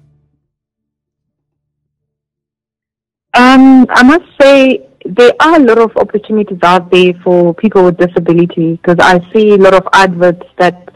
[3.35, 7.97] Um, I must say there are a lot of opportunities out there for people with
[7.97, 10.91] disability because I see a lot of adverts that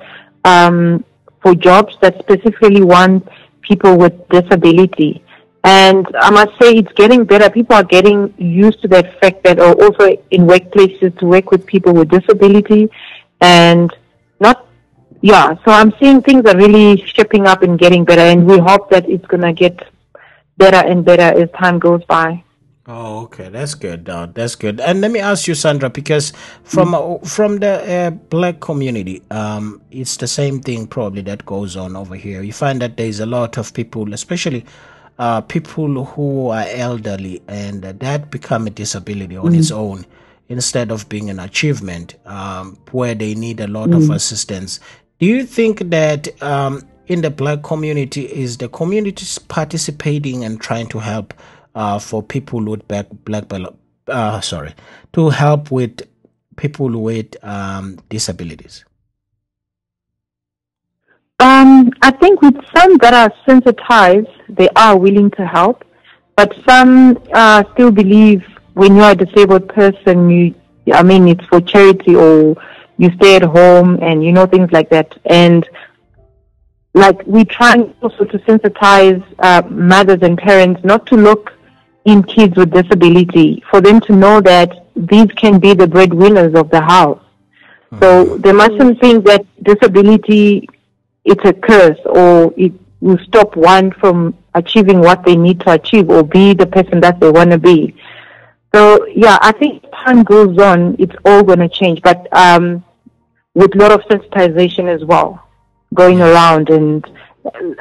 [0.45, 1.03] um,
[1.41, 3.27] for jobs that specifically want
[3.63, 5.25] people with disability.
[5.65, 7.49] And I must say it's getting better.
[7.49, 11.65] People are getting used to that fact that or also in workplaces to work with
[11.65, 12.91] people with disability
[13.41, 13.91] and
[14.41, 14.67] not
[15.25, 18.91] yeah, so I'm seeing things are really shaping up and getting better and we hope
[18.91, 19.81] that it's gonna get
[20.59, 22.43] better and better as time goes by.
[22.85, 24.09] Oh, okay, that's good.
[24.09, 24.81] Uh, that's good.
[24.81, 26.33] And let me ask you, Sandra, because
[26.65, 27.23] from mm.
[27.23, 31.95] uh, from the uh, black community, um, it's the same thing probably that goes on
[31.95, 32.43] over here.
[32.43, 34.65] You find that there's a lot of people, especially
[35.21, 39.59] uh, people who are elderly, and that become a disability on mm.
[39.59, 40.05] its own
[40.49, 43.97] instead of being an achievement um, where they need a lot mm.
[43.97, 44.81] of assistance.
[45.21, 50.89] Do you think that um, in the black community is the community participating and trying
[50.89, 51.33] to help?
[51.75, 53.45] Uh, for people with black black
[54.09, 54.75] uh, sorry
[55.13, 56.03] to help with
[56.57, 58.85] people with um, disabilities?
[61.39, 65.85] Um, I think with some that are sensitized, they are willing to help,
[66.37, 70.55] but some uh, still believe when you're a disabled person, you,
[70.93, 72.57] I mean, it's for charity or
[72.97, 75.19] you stay at home and you know things like that.
[75.27, 75.69] And
[76.95, 81.52] like we try also to sensitize uh, mothers and parents not to look
[82.05, 86.71] in kids with disability for them to know that these can be the breadwinners of
[86.71, 87.23] the house.
[88.01, 88.43] So mm-hmm.
[88.43, 90.69] they mustn't think that disability
[91.25, 96.11] it's a curse or it will stop one from achieving what they need to achieve
[96.11, 97.95] or be the person that they want to be.
[98.75, 102.85] So yeah, I think time goes on, it's all going to change, but um,
[103.55, 105.47] with a lot of sensitization as well
[105.95, 107.05] going around and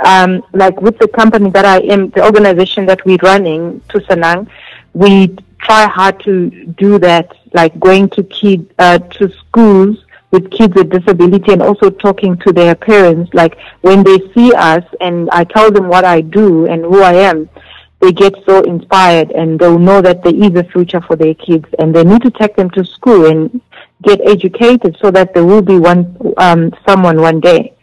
[0.06, 4.50] um, like with the company that I am, the organization that we're running, Tusanang,
[4.93, 9.97] we try hard to do that, like going to kids, uh, to schools
[10.32, 13.34] with kids with disability and also talking to their parents.
[13.34, 17.13] Like when they see us and I tell them what I do and who I
[17.13, 17.50] am,
[18.00, 21.65] they get so inspired and they'll know that there is a future for their kids
[21.78, 23.62] and they need to take them to school and
[24.02, 27.76] get educated so that there will be one, um, someone one day.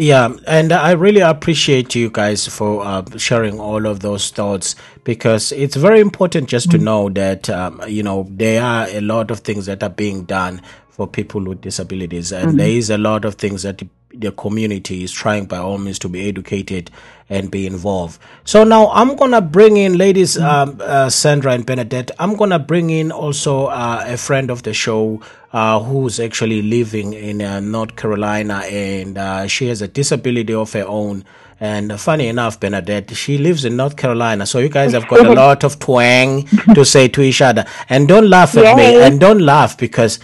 [0.00, 5.52] Yeah, and I really appreciate you guys for uh, sharing all of those thoughts because
[5.52, 6.84] it's very important just to mm.
[6.84, 10.62] know that um, you know there are a lot of things that are being done
[10.88, 12.56] for people with disabilities, and mm-hmm.
[12.56, 13.82] there is a lot of things that
[14.12, 16.90] the community is trying by all means to be educated
[17.28, 18.20] and be involved.
[18.44, 22.10] So now I'm gonna bring in, ladies, um, uh, Sandra and Bernadette.
[22.18, 27.12] I'm gonna bring in also uh, a friend of the show uh, who's actually living
[27.12, 31.24] in uh, North Carolina and uh, she has a disability of her own.
[31.62, 34.46] And funny enough, Bernadette, she lives in North Carolina.
[34.46, 37.66] So you guys have got a lot of twang to say to each other.
[37.88, 38.74] And don't laugh at Yay.
[38.74, 39.02] me.
[39.02, 40.18] And don't laugh because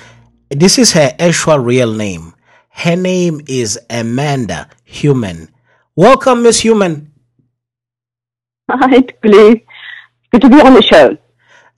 [0.49, 2.33] this is her actual real name.
[2.77, 5.49] Her name is Amanda Human.
[5.97, 7.11] Welcome, Miss Human.
[8.71, 9.59] Hi, Blue.
[10.31, 11.17] Good to be on the show.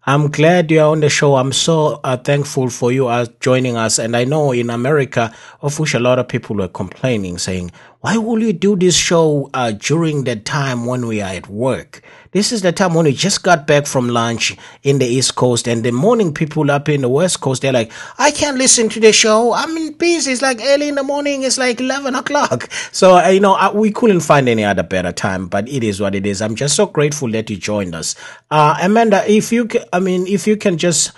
[0.04, 1.36] I'm glad you're on the show.
[1.36, 4.00] I'm so uh, thankful for you uh, joining us.
[4.00, 5.32] And I know in America,
[5.62, 9.50] of which a lot of people were complaining, saying, why will you do this show
[9.54, 12.02] uh, during the time when we are at work?
[12.38, 15.66] This is the time when we just got back from lunch in the East Coast,
[15.66, 19.00] and the morning people up in the West Coast, they're like, I can't listen to
[19.00, 19.52] the show.
[19.54, 20.28] I'm in peace.
[20.28, 21.42] It's like early in the morning.
[21.42, 22.70] It's like 11 o'clock.
[22.92, 26.00] So, uh, you know, uh, we couldn't find any other better time, but it is
[26.00, 26.40] what it is.
[26.40, 28.14] I'm just so grateful that you joined us.
[28.50, 31.12] Uh, Amanda, if you, ca- I mean, if you can just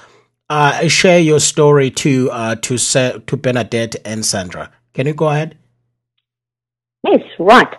[0.49, 5.57] uh, share your story to uh, to to Bernadette and Sandra, can you go ahead?
[7.07, 7.73] Yes, right.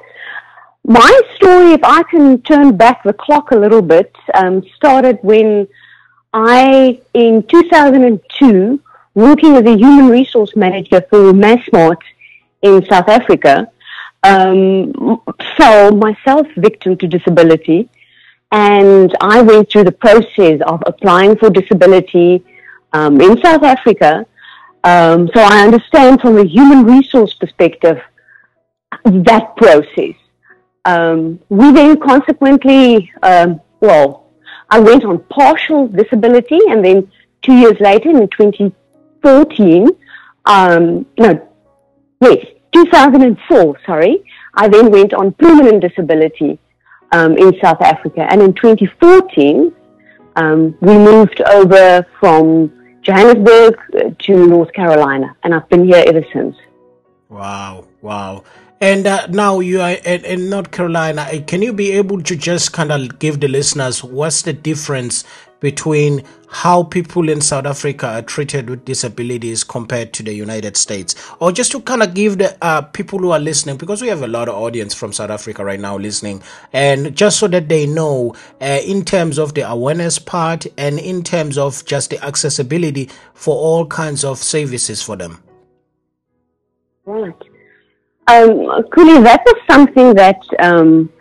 [0.83, 5.67] My story, if I can turn back the clock a little bit, um, started when
[6.33, 8.81] I, in 2002,
[9.13, 12.01] working as a human resource manager for Massmart
[12.63, 13.71] in South Africa,
[14.23, 15.21] um,
[15.57, 17.89] fell myself victim to disability.
[18.51, 22.43] And I went through the process of applying for disability
[22.91, 24.25] um, in South Africa.
[24.83, 28.01] Um, so I understand from a human resource perspective
[29.05, 30.15] that process.
[30.85, 34.27] Um, we then consequently, um, well,
[34.69, 39.87] I went on partial disability, and then two years later, in 2014,
[40.45, 41.49] um, no,
[42.21, 44.23] yes, 2004, sorry,
[44.55, 46.57] I then went on permanent disability
[47.11, 49.73] um, in South Africa, and in 2014,
[50.37, 53.75] um, we moved over from Johannesburg
[54.19, 56.55] to North Carolina, and I've been here ever since.
[57.29, 58.43] Wow, wow.
[58.81, 61.27] And uh, now you are in, in North Carolina.
[61.31, 65.23] Uh, Can you be able to just kind of give the listeners what's the difference
[65.59, 71.13] between how people in South Africa are treated with disabilities compared to the United States?
[71.39, 74.23] Or just to kind of give the uh, people who are listening, because we have
[74.23, 76.41] a lot of audience from South Africa right now listening,
[76.73, 81.21] and just so that they know uh, in terms of the awareness part and in
[81.21, 85.37] terms of just the accessibility for all kinds of services for them.
[87.05, 87.50] Right.
[88.31, 91.11] Um, Kuli, that was something that um,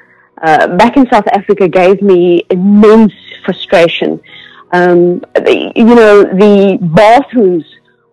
[0.43, 3.13] uh, back in South Africa gave me immense
[3.45, 4.21] frustration.
[4.73, 7.65] Um, the, you know, the bathrooms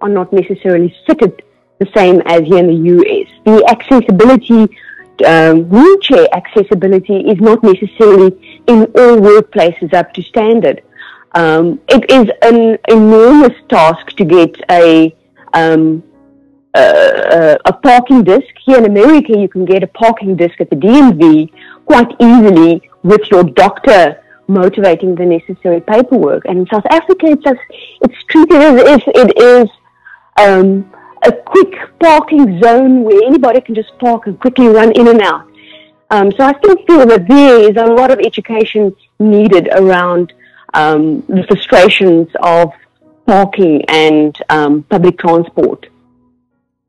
[0.02, 1.44] are not necessarily fitted
[1.78, 3.28] the same as here in the US.
[3.46, 4.76] The accessibility,
[5.28, 10.82] um, wheelchair accessibility is not necessarily in all workplaces up to standard.
[11.36, 15.16] Um, it is an enormous task to get a
[15.54, 16.02] um,
[16.78, 18.48] uh, a parking disc.
[18.66, 21.52] Here in America, you can get a parking disc at the DMV
[21.86, 26.46] quite easily with your doctor motivating the necessary paperwork.
[26.46, 27.60] And in South Africa, it's just,
[28.02, 29.70] it's treated as if it is
[30.38, 30.92] um,
[31.24, 35.48] a quick parking zone where anybody can just park and quickly run in and out.
[36.10, 40.32] Um, so I still feel that there is a lot of education needed around
[40.74, 42.72] um, the frustrations of
[43.26, 45.88] parking and um, public transport.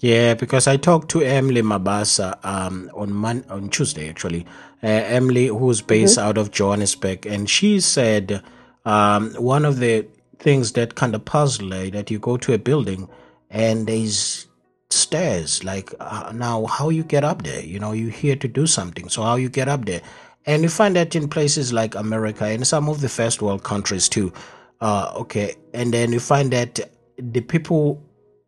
[0.01, 4.47] Yeah, because I talked to Emily Mabasa um, on Mon- on Tuesday actually.
[4.83, 8.43] Uh, Emily, who's based out of Johannesburg, and she said
[8.85, 10.07] um, one of the
[10.39, 13.09] things that kind of puzzle her that you go to a building
[13.51, 14.47] and there's
[14.91, 15.65] stairs.
[15.65, 17.65] Like uh, now, how you get up there?
[17.65, 20.03] You know, you're here to do something, so how you get up there?
[20.47, 24.09] And you find that in places like America and some of the first world countries
[24.09, 24.33] too.
[24.81, 26.79] Uh, okay, and then you find that
[27.19, 28.01] the people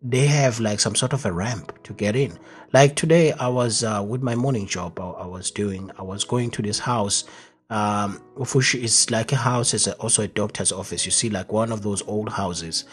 [0.02, 2.38] they have like some sort of a ramp to get in.
[2.72, 4.98] Like today, I was uh, with my morning job.
[4.98, 5.90] I, I was doing.
[5.98, 7.24] I was going to this house,
[7.68, 9.74] um, which is like a house.
[9.74, 11.04] It's also a doctor's office.
[11.04, 12.84] You see, like one of those old houses.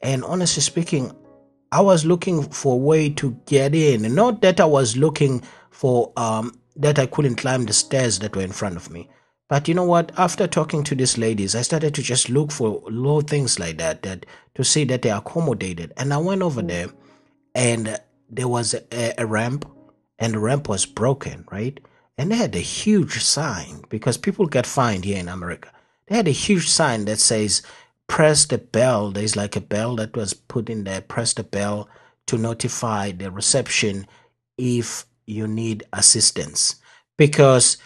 [0.00, 1.12] And honestly speaking,
[1.70, 4.14] I was looking for a way to get in.
[4.14, 8.42] Not that I was looking for um, that I couldn't climb the stairs that were
[8.42, 9.08] in front of me.
[9.52, 10.12] But you know what?
[10.16, 14.00] After talking to these ladies, I started to just look for little things like that,
[14.02, 15.92] that to see that they are accommodated.
[15.98, 16.68] And I went over mm.
[16.68, 16.88] there,
[17.54, 19.70] and there was a, a ramp,
[20.18, 21.78] and the ramp was broken, right?
[22.16, 25.70] And they had a huge sign because people get fined here in America.
[26.06, 27.60] They had a huge sign that says,
[28.06, 31.02] "Press the bell." There's like a bell that was put in there.
[31.02, 31.90] Press the bell
[32.28, 34.06] to notify the reception
[34.56, 36.76] if you need assistance
[37.18, 37.76] because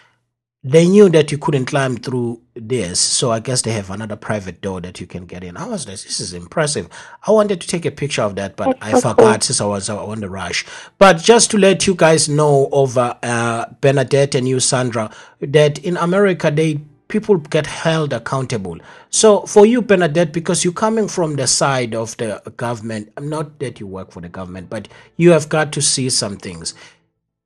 [0.67, 4.59] they knew that you couldn't climb through this, so I guess they have another private
[4.61, 5.55] door that you can get in.
[5.55, 6.89] I was like, this is impressive.
[7.25, 10.19] I wanted to take a picture of that, but I forgot since I was on
[10.19, 10.65] the rush.
[10.97, 15.09] But just to let you guys know over uh, Bernadette and you, Sandra,
[15.39, 18.77] that in America they people get held accountable.
[19.09, 23.79] So for you, Bernadette, because you're coming from the side of the government, not that
[23.79, 26.73] you work for the government, but you have got to see some things.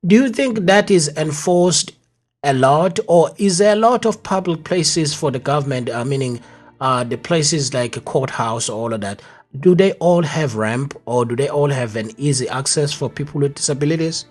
[0.04, 1.92] Do you think that is enforced
[2.44, 5.88] a lot, or is there a lot of public places for the government?
[5.88, 6.40] Uh, meaning,
[6.80, 9.22] uh, the places like a courthouse, all of that.
[9.60, 13.40] Do they all have ramp, or do they all have an easy access for people
[13.40, 14.26] with disabilities?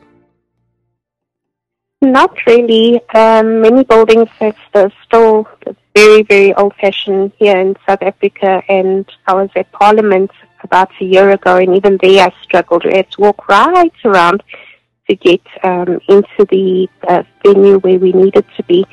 [2.01, 2.99] Not really.
[3.14, 5.47] Um, many buildings are still,
[5.95, 8.64] very, very old fashioned here in South Africa.
[8.68, 10.32] And I was at Parliament
[10.64, 12.82] about a year ago, and even there I struggled.
[12.82, 14.43] To walk right around
[15.12, 18.86] to get um, into the uh, venue where we needed to be.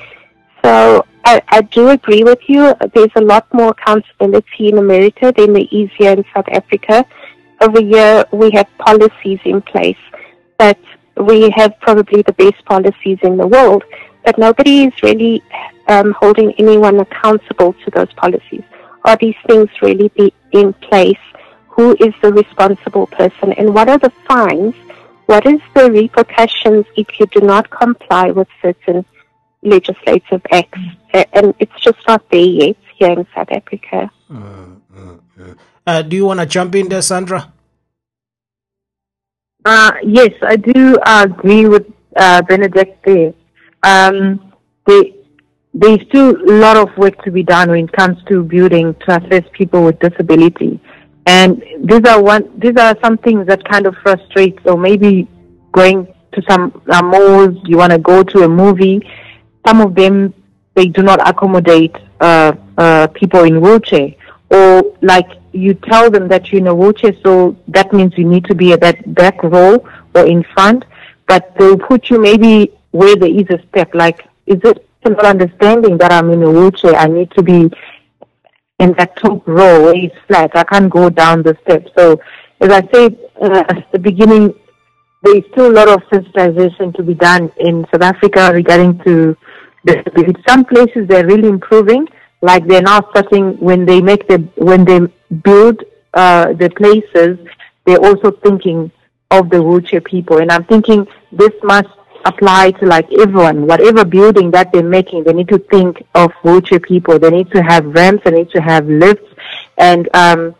[0.64, 2.74] So I, I do agree with you.
[2.94, 7.06] There's a lot more accountability in America than there is here in South Africa.
[7.60, 10.02] Over here, we have policies in place,
[10.58, 10.78] but
[11.16, 13.84] we have probably the best policies in the world,
[14.24, 15.42] but nobody is really
[15.88, 18.64] um, holding anyone accountable to those policies.
[19.04, 21.24] Are these things really be in place?
[21.68, 23.52] Who is the responsible person?
[23.52, 24.74] And what are the fines?
[25.28, 29.04] What is the repercussions if you do not comply with certain
[29.62, 30.80] legislative acts?
[31.12, 34.10] And it's just not there yet here in South Africa.
[34.30, 35.58] Mm, mm, mm.
[35.86, 37.52] Uh, do you want to jump in there, Sandra?
[39.66, 43.34] Uh, yes, I do uh, agree with uh, Benedict there.
[43.82, 44.54] Um,
[44.86, 45.14] they,
[45.74, 49.16] there's still a lot of work to be done when it comes to building to
[49.18, 50.80] assess people with disability.
[51.28, 54.58] And these are one, these are some things that kind of frustrate.
[54.64, 55.28] So maybe
[55.72, 59.06] going to some uh, malls, you want to go to a movie.
[59.66, 60.32] Some of them
[60.74, 64.14] they do not accommodate uh, uh, people in wheelchair,
[64.48, 68.44] or like you tell them that you're in a wheelchair, so that means you need
[68.46, 70.84] to be at that back row or in front,
[71.26, 73.92] but they'll put you maybe where there is a step.
[73.92, 76.94] Like, is it not understanding that I'm in a wheelchair?
[76.94, 77.70] I need to be
[78.78, 80.50] in that top row it's flat.
[80.54, 81.90] I can't go down the steps.
[81.96, 82.20] So,
[82.60, 84.54] as I said uh, at the beginning,
[85.22, 89.36] there is still a lot of sensitization to be done in South Africa regarding to
[89.84, 90.40] disability.
[90.48, 92.06] Some places they're really improving,
[92.40, 95.00] like they're now starting when they make the when they
[95.42, 95.82] build
[96.14, 97.38] uh, the places,
[97.84, 98.90] they're also thinking
[99.30, 100.38] of the wheelchair people.
[100.38, 101.88] And I'm thinking this must
[102.24, 106.80] apply to like everyone, whatever building that they're making, they need to think of wheelchair
[106.80, 107.18] people.
[107.18, 109.32] They need to have ramps, they need to have lifts
[109.76, 110.54] and um,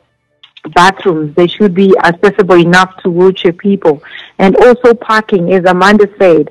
[0.74, 1.34] bathrooms.
[1.34, 4.02] They should be accessible enough to wheelchair people.
[4.38, 6.50] And also parking, as Amanda said,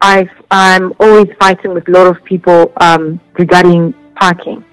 [0.00, 4.64] i am always fighting with a lot of people um, regarding parking.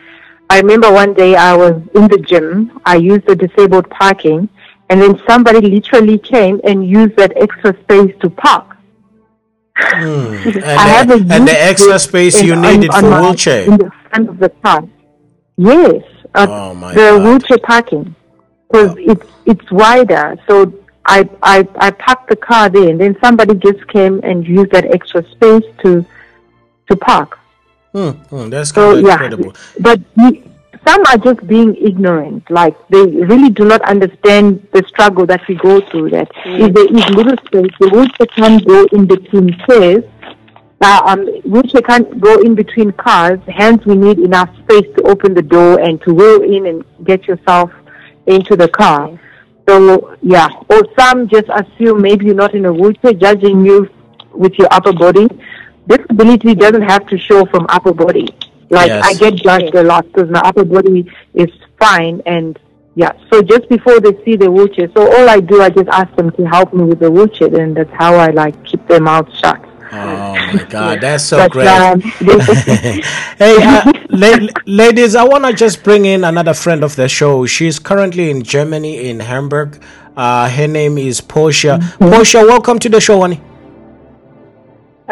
[0.49, 2.79] I remember one day I was in the gym.
[2.85, 4.49] I used the disabled parking,
[4.89, 8.72] and then somebody literally came and used that extra space to park.
[9.75, 10.63] Mm.
[10.63, 13.91] And, the, and the extra space you needed on, on for my, wheelchair in the
[14.09, 14.87] front of the car.
[15.57, 16.03] Yes,
[16.35, 17.23] uh, oh the God.
[17.23, 18.15] wheelchair parking
[18.67, 18.95] because oh.
[18.97, 20.37] it's it's wider.
[20.47, 20.73] So
[21.05, 24.85] I, I I parked the car there, and then somebody just came and used that
[24.85, 26.05] extra space to
[26.89, 27.39] to park.
[27.93, 29.13] Hmm, hmm, that's so, yeah.
[29.13, 29.53] incredible.
[29.79, 30.01] But
[30.85, 32.49] some are just being ignorant.
[32.49, 36.11] Like they really do not understand the struggle that we go through.
[36.11, 36.67] That mm.
[36.67, 40.03] if there is little space, the wheelchair can't go in between chairs.
[40.81, 43.39] Uh, um, wheelchair can't go in between cars.
[43.47, 47.25] Hence, we need enough space to open the door and to wheel in and get
[47.27, 47.71] yourself
[48.27, 49.19] into the car.
[49.67, 53.89] So yeah, or some just assume maybe you're not in a wheelchair, judging you
[54.33, 55.27] with your upper body
[55.87, 58.27] disability doesn't have to show from upper body.
[58.73, 59.05] Like yes.
[59.05, 61.49] I get judged a lot because my upper body is
[61.79, 62.59] fine and
[62.95, 63.11] yeah.
[63.31, 66.31] So just before they see the wheelchair, so all I do, I just ask them
[66.31, 69.63] to help me with the wheelchair, and that's how I like keep their mouth shut.
[69.91, 71.67] Oh my God, that's so but, great!
[71.67, 72.01] Um,
[73.37, 77.45] hey, uh, la- ladies, I want to just bring in another friend of the show.
[77.45, 79.81] She's currently in Germany, in Hamburg.
[80.15, 81.79] Uh, her name is Portia.
[81.81, 82.09] Mm-hmm.
[82.09, 83.41] Portia, welcome to the show, honey.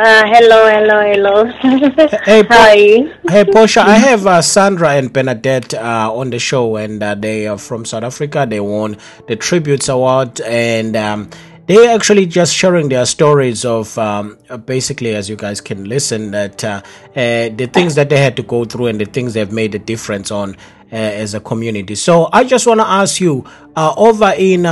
[0.04, 1.46] Uh, hello, hello, hello.
[2.26, 3.14] hey, Hi.
[3.30, 7.46] Hey, Portia, I have uh, Sandra and Bernadette uh, on the show, and uh, they
[7.46, 8.48] are from South Africa.
[8.50, 8.98] They won
[9.28, 11.30] the Tributes Award, and um,
[11.68, 16.64] they're actually just sharing their stories of um, basically, as you guys can listen, that
[16.64, 19.76] uh, uh, the things that they had to go through and the things they've made
[19.76, 20.58] a difference on.
[20.92, 21.96] as a community.
[21.96, 23.46] So I just want to ask you,
[23.78, 24.64] over in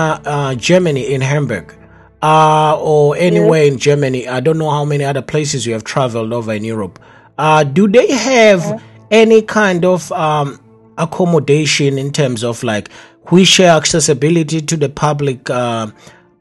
[0.57, 1.78] Germany, in Hamburg,
[2.21, 4.27] uh, or anywhere in Germany.
[4.27, 6.99] I don't know how many other places you have traveled over in Europe.
[7.37, 10.59] Uh, do they have any kind of um,
[10.97, 12.91] accommodation in terms of like
[13.31, 15.87] wheelchair accessibility to the public uh,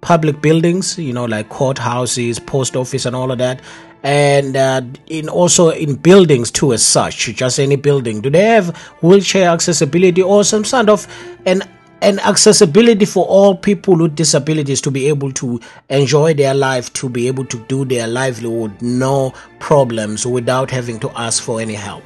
[0.01, 0.99] public buildings?
[0.99, 3.61] You know, like courthouses, post office, and all of that.
[4.05, 8.21] And uh, in also in buildings too, as such, just any building.
[8.21, 11.07] Do they have wheelchair accessibility or some sort of
[11.47, 11.63] an
[12.01, 17.09] and accessibility for all people with disabilities to be able to enjoy their life, to
[17.09, 22.05] be able to do their livelihood, no problems without having to ask for any help.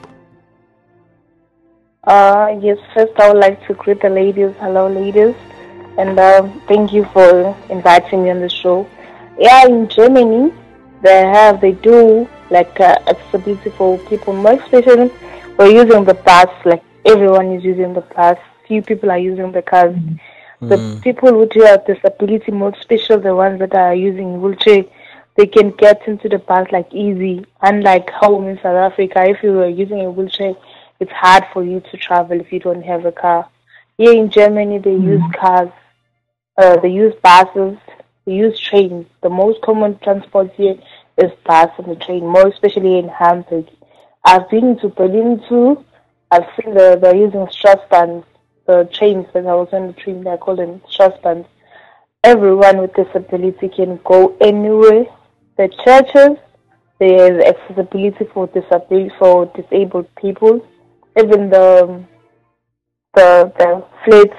[2.05, 4.55] Uh, yes, first I would like to greet the ladies.
[4.59, 5.36] Hello, ladies,
[5.99, 8.88] and uh, thank you for inviting me on the show.
[9.38, 10.53] Yeah, in Germany,
[11.03, 14.32] they have, they do like uh, accessibility for people.
[14.32, 15.12] More especially,
[15.57, 16.49] we're using the bus.
[16.64, 18.38] Like everyone is using the bus.
[18.66, 19.94] Few people are using the cars.
[19.94, 20.20] Mm.
[20.60, 21.02] The mm.
[21.02, 24.84] people who do have disability, more special the ones that are using wheelchair,
[25.36, 27.44] they can get into the bus like easy.
[27.60, 30.54] Unlike home in South Africa, if you were using a wheelchair,
[31.00, 33.48] it's hard for you to travel if you don't have a car.
[33.98, 35.04] Here in Germany, they mm.
[35.04, 35.70] use cars,
[36.58, 37.76] uh, they use buses,
[38.24, 39.06] they use trains.
[39.22, 40.76] The most common transport here
[41.18, 43.68] is bus and the train, more especially in Hamburg.
[44.24, 45.84] I've been to Berlin too.
[46.30, 48.24] I've seen the they're using Strassbahn,
[48.66, 50.24] the trains that I was on the train.
[50.24, 51.46] They're called them Strassbahn.
[52.24, 55.06] Everyone with disability can go anywhere.
[55.56, 56.38] The churches,
[56.98, 60.66] there is accessibility for disability for disabled people.
[61.18, 62.08] Even the um,
[63.14, 64.38] the the flats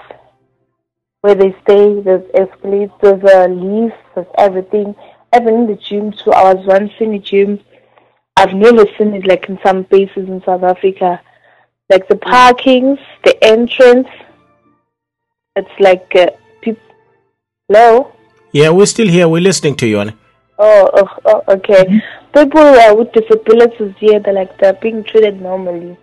[1.22, 4.96] where they stay, there's escalators, there's uh, a lift, there's everything.
[5.36, 6.32] Even in the gym too.
[6.32, 7.60] I was once in the gym.
[8.36, 11.22] I've never seen it like in some places in South Africa.
[11.90, 14.08] Like the parkings, the entrance.
[15.56, 16.28] It's like uh,
[16.62, 16.82] people.
[17.68, 18.14] Hello.
[18.52, 19.28] Yeah, we're still here.
[19.28, 20.00] We're listening to you.
[20.00, 20.16] Annie.
[20.58, 22.02] Oh, oh, oh okay.
[22.34, 25.98] People uh, with disabilities here, they're like they're being treated normally.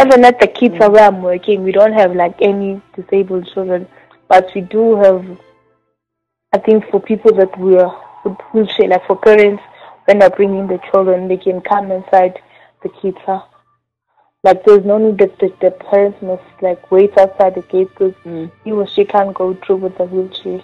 [0.00, 3.86] Even at the kids are where I'm working, we don't have like any disabled children,
[4.28, 5.24] but we do have.
[6.52, 7.94] I think for people that we are
[8.24, 9.62] with wheelchair, like for parents,
[10.06, 12.38] when they're bringing the children, they can come inside
[12.82, 13.18] the kids.
[13.26, 13.42] Huh?
[14.42, 18.14] Like there's no need that the, the parents must like wait outside the gate because
[18.64, 20.62] he or she can't go through with the wheelchair.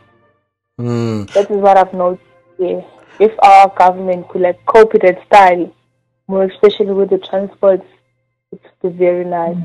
[0.80, 1.30] Mm.
[1.32, 2.22] That is what I've noticed.
[2.58, 2.82] Yeah.
[3.18, 5.74] If our government could like cope with that style,
[6.28, 7.82] more especially with the transport,
[8.52, 9.56] it would be very nice.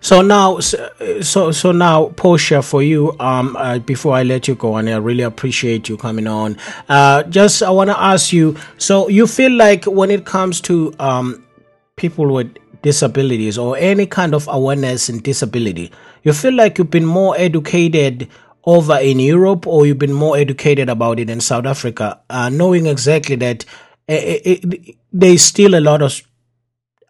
[0.00, 4.76] So now, so so now, Portia, for you, um, uh, before I let you go,
[4.76, 6.58] and I really appreciate you coming on.
[6.88, 8.56] Uh, just I want to ask you.
[8.76, 11.44] So you feel like when it comes to um,
[11.96, 15.90] people with disabilities or any kind of awareness in disability,
[16.22, 18.28] you feel like you've been more educated
[18.64, 22.86] over in Europe, or you've been more educated about it in South Africa, uh, knowing
[22.86, 23.64] exactly that
[24.08, 26.22] uh, it, it, there's still a lot of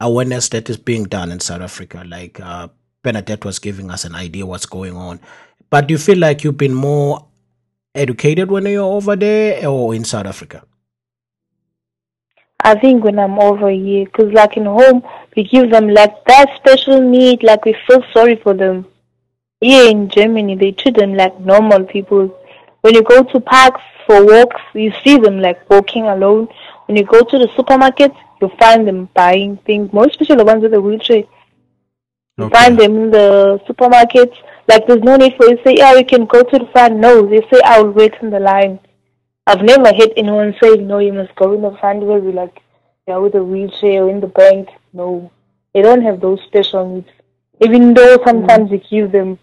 [0.00, 2.04] awareness that is being done in South Africa.
[2.06, 2.68] Like uh,
[3.44, 5.20] was giving us an idea what's going on.
[5.70, 7.28] But you feel like you've been more
[7.94, 10.64] educated when you're over there or in South Africa?
[12.64, 15.02] I think when I'm over here, because like in home,
[15.36, 18.86] we give them like that special need, like we feel sorry for them.
[19.60, 22.38] Here in Germany, they treat them like normal people.
[22.80, 26.48] When you go to parks for walks, you see them like walking alone.
[26.86, 30.62] When you go to the supermarket, you find them buying things, more especially the ones
[30.62, 31.24] with the wheelchair.
[32.38, 32.58] You Okay.
[32.58, 34.36] find them in the supermarkets.
[34.66, 36.96] Like there's no need for you to say, yeah, you can go to the front.
[36.96, 38.80] No, they say, I will wait in the line.
[39.46, 42.61] I've never heard anyone saying, no, you must go in the front where we like,
[43.06, 44.68] yeah, with a wheelchair in the bank.
[44.92, 45.30] No,
[45.74, 47.08] they don't have those special needs.
[47.60, 49.38] Even though sometimes you give them,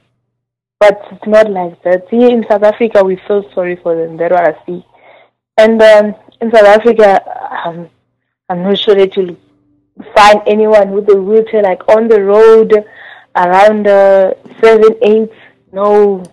[0.79, 2.07] but it's not like that.
[2.09, 4.17] Here in South Africa, we feel sorry for them.
[4.17, 4.85] That's what I see.
[5.57, 7.21] And um, in South Africa,
[7.65, 7.89] um,
[8.47, 9.37] I'm not sure that you'll
[10.15, 12.73] find anyone with a wheelchair like on the road
[13.35, 15.31] around uh, seven, eight.
[15.71, 16.23] No,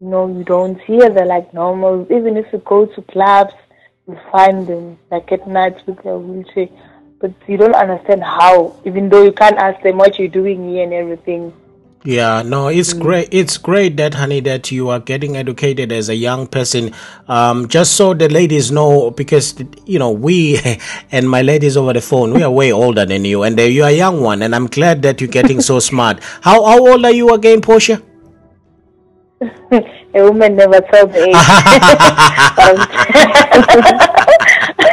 [0.00, 0.80] no, you don't.
[0.82, 1.10] hear.
[1.10, 2.06] they're like normal.
[2.10, 3.52] Even if you go to clubs,
[4.06, 6.68] you find them like at night with their wheelchair.
[7.20, 10.84] But you don't understand how, even though you can't ask them what you're doing here
[10.84, 11.52] and everything.
[12.02, 13.28] Yeah, no, it's great.
[13.30, 16.94] It's great that, honey, that you are getting educated as a young person.
[17.28, 20.58] Um, just so the ladies know, because you know we
[21.12, 23.82] and my ladies over the phone, we are way older than you, and uh, you
[23.82, 24.40] are a young one.
[24.40, 26.22] And I'm glad that you're getting so smart.
[26.40, 28.00] How how old are you again, Portia?
[29.42, 31.34] A woman never tells the age.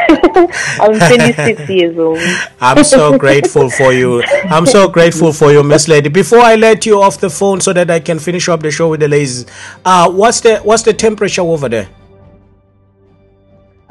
[0.80, 2.18] I'm 26 years old.
[2.60, 4.22] I'm so grateful for you.
[4.48, 6.08] I'm so grateful for you, Miss Lady.
[6.08, 8.88] Before I let you off the phone so that I can finish up the show
[8.88, 9.44] with the ladies,
[9.84, 11.88] uh, what's the what's the temperature over there?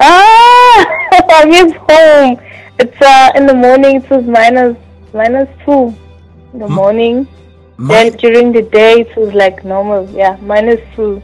[0.00, 0.86] Ah,
[1.30, 2.40] I'm at home.
[2.80, 3.96] It's uh, in the morning.
[4.02, 4.76] It was minus
[5.12, 5.94] minus two
[6.52, 7.28] in the morning.
[7.78, 10.08] Then during the day it was like normal.
[10.10, 11.22] Yeah, minus two.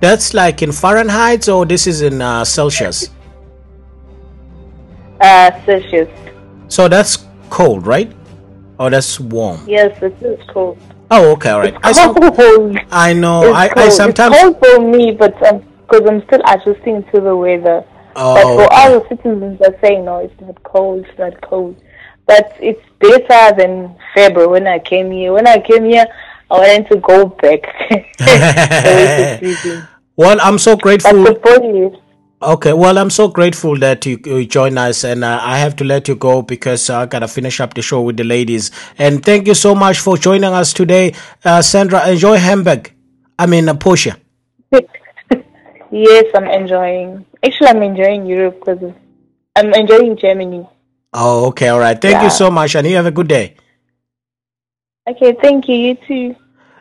[0.00, 3.10] That's like in Fahrenheit, or this is in uh, Celsius.
[5.20, 6.08] Uh, Celsius.
[6.68, 8.12] So that's cold, right?
[8.78, 9.60] Or that's warm?
[9.66, 10.78] Yes, it is cold.
[11.10, 11.74] Oh, okay, all right.
[11.82, 12.78] I, It's some- cold.
[12.92, 13.42] I know.
[13.48, 13.86] It's I, cold.
[13.86, 14.34] I sometimes.
[14.36, 17.82] It's cold for me, but because I'm still adjusting to the weather.
[18.14, 18.76] but Oh, for okay.
[18.86, 21.06] other citizens, are saying no, it's not cold.
[21.06, 21.80] It's not cold.
[22.28, 25.32] But it's better than February when I came here.
[25.32, 26.06] When I came here,
[26.50, 27.62] I wanted to go back.
[28.18, 29.82] The way it's freezing.
[30.16, 31.24] well, I'm so grateful.
[31.24, 31.94] the body is
[32.40, 35.84] Okay, well, I'm so grateful that you, you join us, and uh, I have to
[35.84, 38.70] let you go because uh, I gotta finish up the show with the ladies.
[38.96, 41.14] And thank you so much for joining us today,
[41.44, 42.08] uh, Sandra.
[42.08, 42.94] Enjoy Hamburg.
[43.40, 44.18] I mean, uh, Portia.
[44.70, 47.26] yes, I'm enjoying.
[47.44, 48.92] Actually, I'm enjoying Europe because
[49.56, 50.64] I'm enjoying Germany.
[51.20, 52.00] Oh, okay, all right.
[52.00, 53.56] Thank you so much, and you have a good day.
[55.08, 55.74] Okay, thank you.
[55.74, 56.36] You too.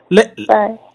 [0.10, 0.24] La-.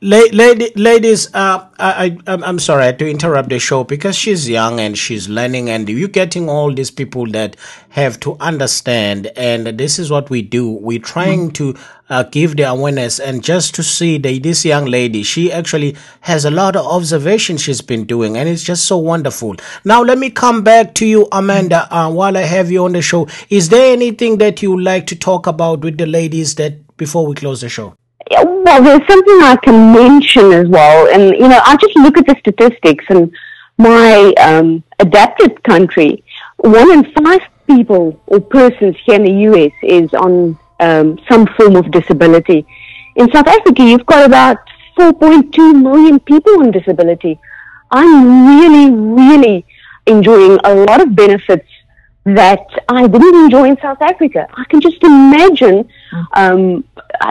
[0.00, 4.48] La- lady, ladies, uh, I, I, I'm- I'm sorry to interrupt the show because she's
[4.48, 7.56] young and she's learning, and you're getting all these people that
[7.90, 9.26] have to understand.
[9.36, 10.70] And this is what we do.
[10.70, 11.74] We're trying to
[12.08, 16.44] uh, give the awareness, and just to see that this young lady, she actually has
[16.46, 19.56] a lot of observation she's been doing, and it's just so wonderful.
[19.84, 23.02] Now, let me come back to you, Amanda, uh, while I have you on the
[23.02, 23.28] show.
[23.50, 27.26] Is there anything that you would like to talk about with the ladies that before
[27.26, 27.94] we close the show?
[28.40, 32.26] Well, there's something I can mention as well, and you know, I just look at
[32.26, 33.32] the statistics and
[33.78, 36.24] my um, adapted country.
[36.56, 41.76] One in five people or persons here in the US is on um, some form
[41.76, 42.66] of disability.
[43.16, 44.58] In South Africa, you've got about
[44.98, 47.38] 4.2 million people on disability.
[47.90, 49.66] I'm really, really
[50.06, 51.68] enjoying a lot of benefits
[52.24, 54.46] that I didn't enjoy in South Africa.
[54.54, 55.88] I can just imagine
[56.34, 56.84] um,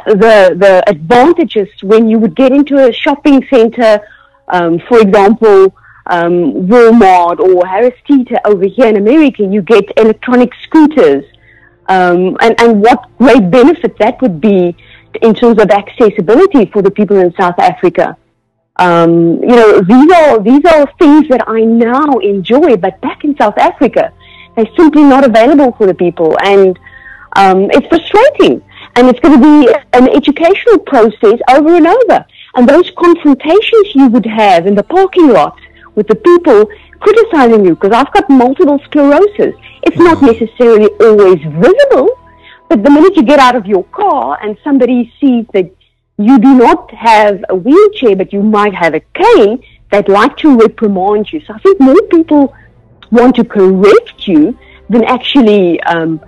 [0.05, 4.01] the the advantages when you would get into a shopping center,
[4.49, 5.73] um, for example,
[6.07, 9.43] um, Walmart or Harris Teeter over here in America.
[9.43, 11.23] You get electronic scooters,
[11.87, 14.75] um, and and what great benefit that would be
[15.21, 18.17] in terms of accessibility for the people in South Africa.
[18.77, 23.37] Um, you know, these are these are things that I now enjoy, but back in
[23.37, 24.13] South Africa,
[24.55, 26.77] they're simply not available for the people, and
[27.35, 28.63] um, it's frustrating.
[28.95, 32.25] And it's going to be an educational process over and over.
[32.55, 35.57] And those confrontations you would have in the parking lot
[35.95, 42.09] with the people criticizing you, because I've got multiple sclerosis, it's not necessarily always visible,
[42.67, 45.71] but the minute you get out of your car and somebody sees that
[46.17, 50.57] you do not have a wheelchair, but you might have a cane, they'd like to
[50.57, 51.41] reprimand you.
[51.41, 52.53] So I think more people
[53.11, 54.57] want to correct you
[54.89, 56.21] than actually, um,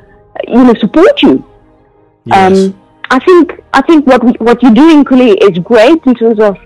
[0.48, 1.44] you know, support you.
[2.32, 2.80] Um,
[3.10, 6.58] I think I think what we, what you're doing, Kuli, is great in terms of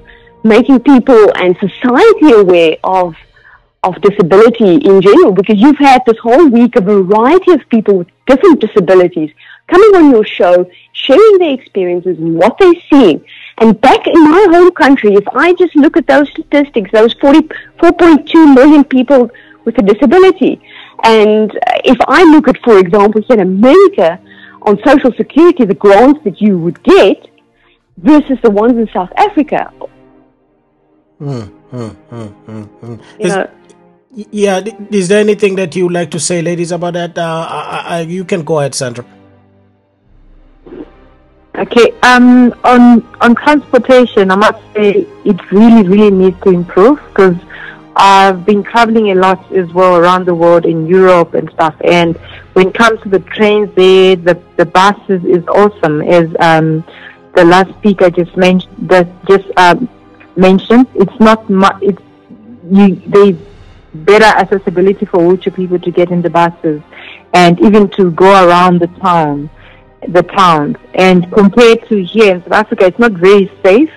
[0.44, 3.16] making people and society aware of
[3.84, 5.34] of disability in general.
[5.34, 9.32] Because you've had this whole week a variety of people with different disabilities
[9.68, 13.24] coming on your show, sharing their experiences and what they're seeing.
[13.58, 17.42] And back in my home country, if I just look at those statistics, those 40,
[17.80, 19.30] 4.2 million people
[19.68, 20.54] with a disability,
[21.04, 24.20] and uh, if I look at, for example, here in America,
[24.62, 27.30] on Social Security, the grants that you would get
[27.98, 29.72] versus the ones in South Africa.
[31.22, 32.98] Mm, mm, mm, mm, mm.
[33.20, 33.50] You Is- know,
[34.32, 37.18] yeah, is there anything that you would like to say, ladies, about that?
[37.18, 39.06] Uh, I, I, you can go ahead, Sandra.
[41.56, 47.36] Okay, um, on on transportation, I must say it really, really needs to improve because
[47.98, 51.76] I've been traveling a lot as well around the world in Europe and stuff.
[51.84, 52.16] And
[52.54, 56.02] when it comes to the trains, there, the the buses is awesome.
[56.02, 56.84] As um,
[57.36, 59.90] the last speaker just mentioned, that just um,
[60.36, 62.02] mentioned, it's not mu- it's
[62.70, 63.36] you there's
[63.94, 66.82] better accessibility for wheelchair people to get in the buses
[67.34, 69.50] and even to go around the town
[70.10, 70.78] the towns.
[70.94, 73.92] And compared to here in South Africa, it's not very safe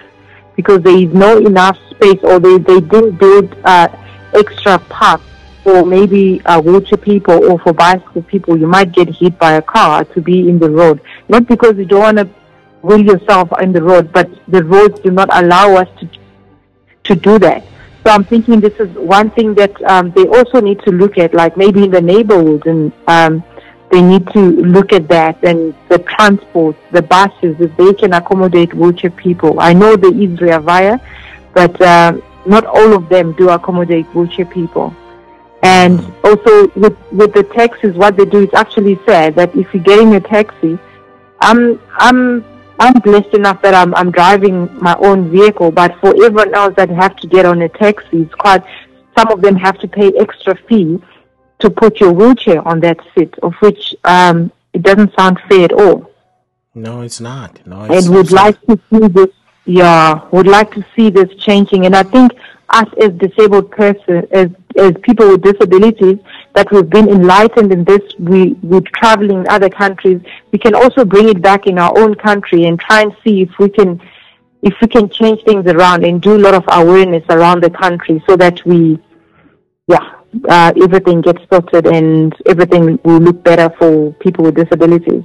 [0.56, 3.88] because there is no enough space or they, they didn't build uh,
[4.32, 5.24] extra parks
[5.62, 8.56] for maybe uh, wheelchair people or for bicycle people.
[8.56, 11.00] You might get hit by a car to be in the road.
[11.28, 12.28] Not because you don't want to
[12.82, 16.08] wheel yourself in the road, but the roads do not allow us to
[17.04, 17.64] to do that.
[18.04, 21.34] So I'm thinking this is one thing that um, they also need to look at,
[21.34, 23.42] like maybe in the neighborhoods, and um,
[23.90, 24.40] they need to
[24.76, 29.60] look at that and the transport, the buses, if they can accommodate wheelchair people.
[29.60, 30.98] I know there is Rea Vaya,
[31.52, 34.94] but uh, not all of them do accommodate wheelchair people.
[35.62, 39.82] And also with with the taxis, what they do is actually sad that if you're
[39.82, 40.78] getting a taxi,
[41.40, 42.44] I'm I'm
[42.78, 46.88] I'm blessed enough that I'm I'm driving my own vehicle, but for everyone else that
[46.88, 48.62] have to get on a taxi, it's quite.
[49.18, 51.02] Some of them have to pay extra fee
[51.58, 55.72] to put your wheelchair on that seat, of which um, it doesn't sound fair at
[55.72, 56.10] all.
[56.74, 57.60] No, it's not.
[57.66, 59.28] No, it's And would like to see this.
[59.64, 61.86] Yeah, would like to see this changing.
[61.86, 62.32] And I think
[62.70, 66.18] us as disabled person, as as people with disabilities,
[66.54, 68.02] that we've been enlightened in this.
[68.18, 70.20] We we're traveling in other countries.
[70.52, 73.50] We can also bring it back in our own country and try and see if
[73.58, 74.00] we can
[74.62, 78.22] if we can change things around and do a lot of awareness around the country
[78.26, 78.98] so that we
[79.86, 80.14] yeah
[80.48, 85.24] uh, everything gets sorted and everything will look better for people with disabilities.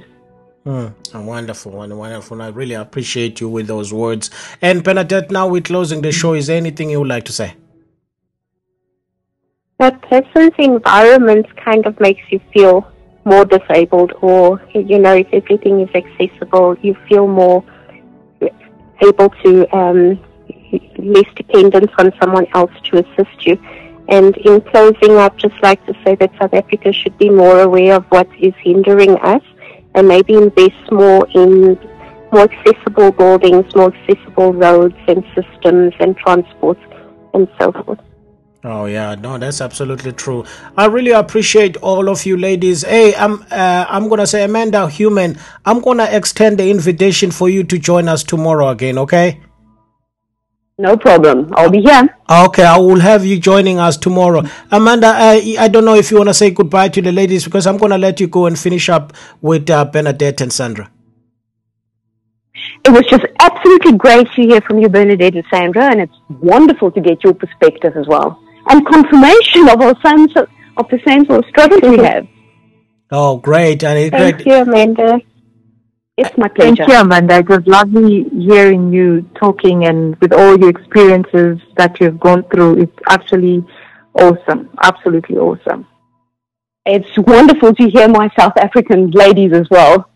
[0.66, 2.42] Mm, wonderful, wonderful.
[2.42, 4.30] I really appreciate you with those words.
[4.60, 6.34] And Bernadette, now we're closing the show.
[6.34, 7.54] Is there anything you would like to say?
[9.78, 12.84] That person's environment kind of makes you feel
[13.24, 17.62] more disabled, or, you know, if everything is accessible, you feel more
[19.02, 20.18] able to, um,
[20.98, 23.56] less dependent on someone else to assist you.
[24.08, 27.94] And in closing, I'd just like to say that South Africa should be more aware
[27.94, 29.42] of what is hindering us
[29.96, 31.78] and maybe invest more in
[32.32, 36.78] more accessible buildings, more accessible roads and systems and transport
[37.34, 37.98] and so forth.
[38.64, 40.44] Oh yeah, no, that's absolutely true.
[40.76, 42.82] I really appreciate all of you ladies.
[42.82, 45.38] Hey, I'm uh, I'm gonna say Amanda Human.
[45.64, 48.98] I'm gonna extend the invitation for you to join us tomorrow again.
[48.98, 49.40] Okay.
[50.78, 51.50] No problem.
[51.54, 52.18] I'll be here.
[52.28, 54.42] Okay, I will have you joining us tomorrow.
[54.70, 57.66] Amanda, I, I don't know if you want to say goodbye to the ladies because
[57.66, 60.90] I'm going to let you go and finish up with uh, Bernadette and Sandra.
[62.84, 66.90] It was just absolutely great to hear from you, Bernadette and Sandra, and it's wonderful
[66.90, 68.38] to get your perspective as well.
[68.68, 70.46] And confirmation of our sense of,
[70.76, 72.26] of the sense of struggles we have.
[73.10, 73.82] Oh, great.
[73.82, 74.46] And Thank great.
[74.46, 75.20] you, Amanda.
[76.16, 76.76] It's my pleasure.
[76.76, 77.36] Thank you, Amanda.
[77.38, 82.78] It was lovely hearing you talking and with all your experiences that you've gone through.
[82.82, 83.64] It's actually
[84.14, 84.70] awesome.
[84.82, 85.86] Absolutely awesome.
[86.86, 90.08] It's wonderful to hear my South African ladies as well.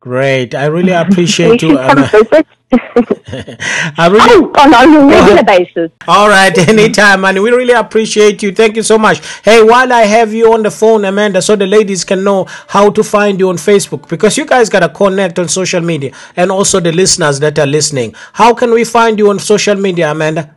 [0.00, 0.54] Great.
[0.54, 1.76] I really appreciate We you.
[2.08, 3.60] should come Ama- visit.
[3.98, 5.90] I really Oh, on, on a regular basis.
[6.06, 8.52] All right, anytime, and we really appreciate you.
[8.52, 9.20] Thank you so much.
[9.44, 12.90] Hey, while I have you on the phone, Amanda, so the ladies can know how
[12.90, 16.80] to find you on Facebook, because you guys gotta connect on social media, and also
[16.80, 18.14] the listeners that are listening.
[18.34, 20.54] How can we find you on social media, Amanda?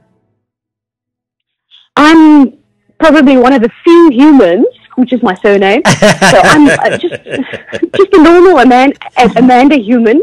[1.96, 2.58] I'm
[3.00, 5.82] probably one of the few humans, which is my surname.
[5.86, 7.14] so I'm uh, just
[7.96, 8.98] just a normal Amanda,
[9.38, 10.22] Amanda human.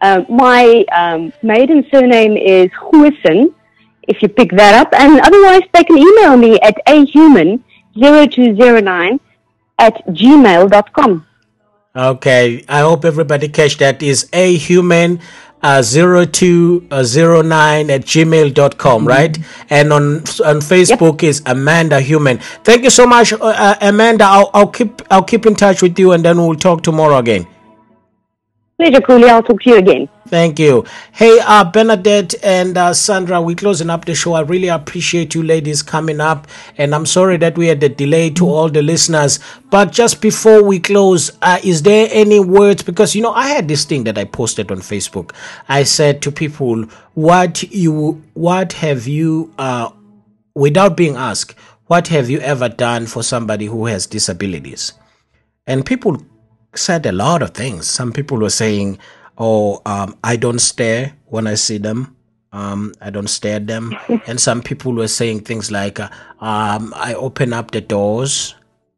[0.00, 3.52] Uh, my um, maiden surname is Huison,
[4.06, 4.94] if you pick that up.
[4.94, 9.20] And otherwise, they can email me at ahuman0209
[9.78, 11.26] at gmail.com.
[11.96, 14.02] Okay, I hope everybody catch that.
[14.02, 15.20] Is a human
[15.62, 19.38] uh, 0209 at gmail.com, right?
[19.70, 20.04] And on
[20.44, 22.38] on Facebook is Amanda Human.
[22.62, 24.24] Thank you so much, uh, uh, Amanda.
[24.24, 27.46] I'll, I'll keep I'll keep in touch with you, and then we'll talk tomorrow again.
[28.78, 29.28] Pleasure, Kuli.
[29.28, 30.08] I'll talk to you again.
[30.28, 30.84] Thank you.
[31.10, 34.34] Hey, uh, Bernadette and uh, Sandra, we're closing up the show.
[34.34, 38.30] I really appreciate you ladies coming up, and I'm sorry that we had a delay
[38.30, 39.40] to all the listeners.
[39.68, 42.84] But just before we close, uh, is there any words?
[42.84, 45.32] Because you know, I had this thing that I posted on Facebook.
[45.68, 49.90] I said to people, "What you, what have you, uh,
[50.54, 51.56] without being asked,
[51.86, 54.92] what have you ever done for somebody who has disabilities?"
[55.66, 56.22] And people
[56.74, 57.86] said a lot of things.
[57.86, 58.98] Some people were saying,
[59.36, 62.16] "Oh, um, I don't stare when I see them.
[62.52, 63.94] Um, I don't stare at them."
[64.26, 66.08] and some people were saying things like, uh,
[66.40, 68.54] um, "I open up the doors."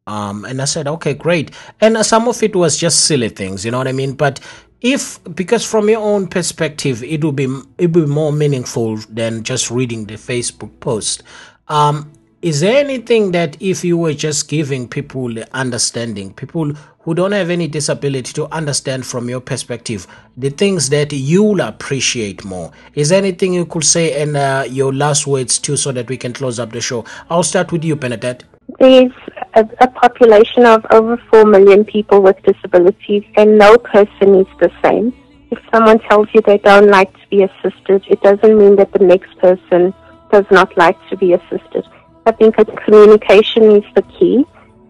[0.06, 1.50] Um, and I said, "Okay, great."
[1.80, 4.14] And uh, some of it was just silly things, you know what I mean?
[4.14, 4.40] But
[4.80, 7.44] if because from your own perspective, it will be
[7.78, 11.22] it will be more meaningful than just reading the Facebook post.
[11.68, 12.10] Um,
[12.42, 17.50] is there anything that if you were just giving people understanding, people who don't have
[17.50, 20.06] any disability to understand from your perspective,
[20.38, 22.72] the things that you'll appreciate more?
[22.94, 26.16] Is there anything you could say in uh, your last words too, so that we
[26.16, 27.04] can close up the show?
[27.28, 28.44] I'll start with you, Bernadette.
[28.78, 29.12] There's
[29.54, 34.70] a, a population of over 4 million people with disabilities, and no person is the
[34.82, 35.12] same.
[35.50, 39.04] If someone tells you they don't like to be assisted, it doesn't mean that the
[39.04, 39.92] next person
[40.32, 41.84] does not like to be assisted.
[42.26, 44.44] I think that communication is the key,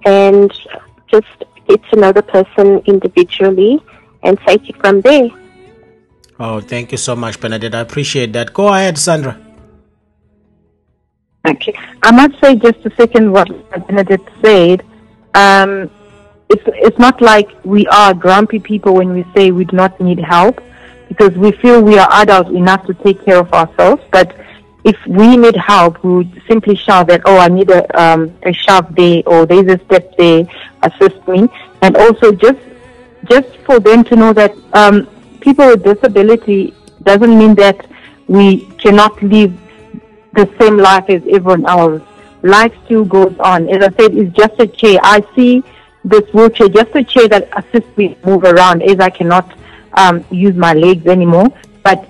[0.05, 0.51] and
[1.09, 1.27] just
[1.69, 3.81] get to know the person individually
[4.23, 5.29] and take it from there.
[6.39, 7.75] Oh, thank you so much, Bernadette.
[7.75, 8.53] I appreciate that.
[8.53, 9.39] Go ahead, Sandra.
[11.47, 11.75] Okay.
[12.03, 13.49] I must say just a second what
[13.87, 14.83] Benedict said.
[15.35, 15.91] Um,
[16.49, 20.19] it's, it's not like we are grumpy people when we say we do not need
[20.19, 20.61] help
[21.09, 24.03] because we feel we are adults enough to take care of ourselves.
[24.11, 24.35] But
[24.85, 28.53] if we need help, we would simply shout that, oh, I need a, um, a
[28.53, 30.45] shove there or there's a step there,
[30.83, 31.49] assist me.
[31.83, 32.59] And also just,
[33.29, 35.07] just for them to know that um,
[35.41, 37.87] people with disability doesn't mean that
[38.27, 39.53] we cannot live
[40.33, 42.03] the same life as everyone else.
[42.43, 43.69] Life still goes on.
[43.69, 44.99] As I said, it's just a chair.
[45.03, 45.63] I see
[46.05, 49.53] this wheelchair, just a chair that assists me move around as I cannot
[49.95, 51.49] um, use my legs anymore.
[51.83, 52.09] But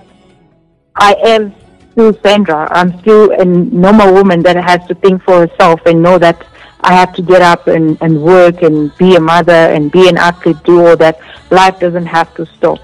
[0.94, 1.52] I am
[1.92, 2.68] still Sandra.
[2.70, 6.46] I'm still a normal woman that has to think for herself and know that
[6.82, 10.16] I have to get up and, and work and be a mother and be an
[10.16, 11.20] athlete, do all that.
[11.50, 12.80] Life doesn't have to stop.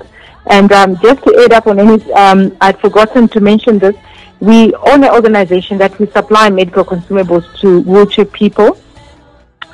[0.48, 3.96] And um, just to add up on any, um, I'd forgotten to mention this.
[4.38, 8.78] We own an organization that we supply medical consumables to wheelchair people,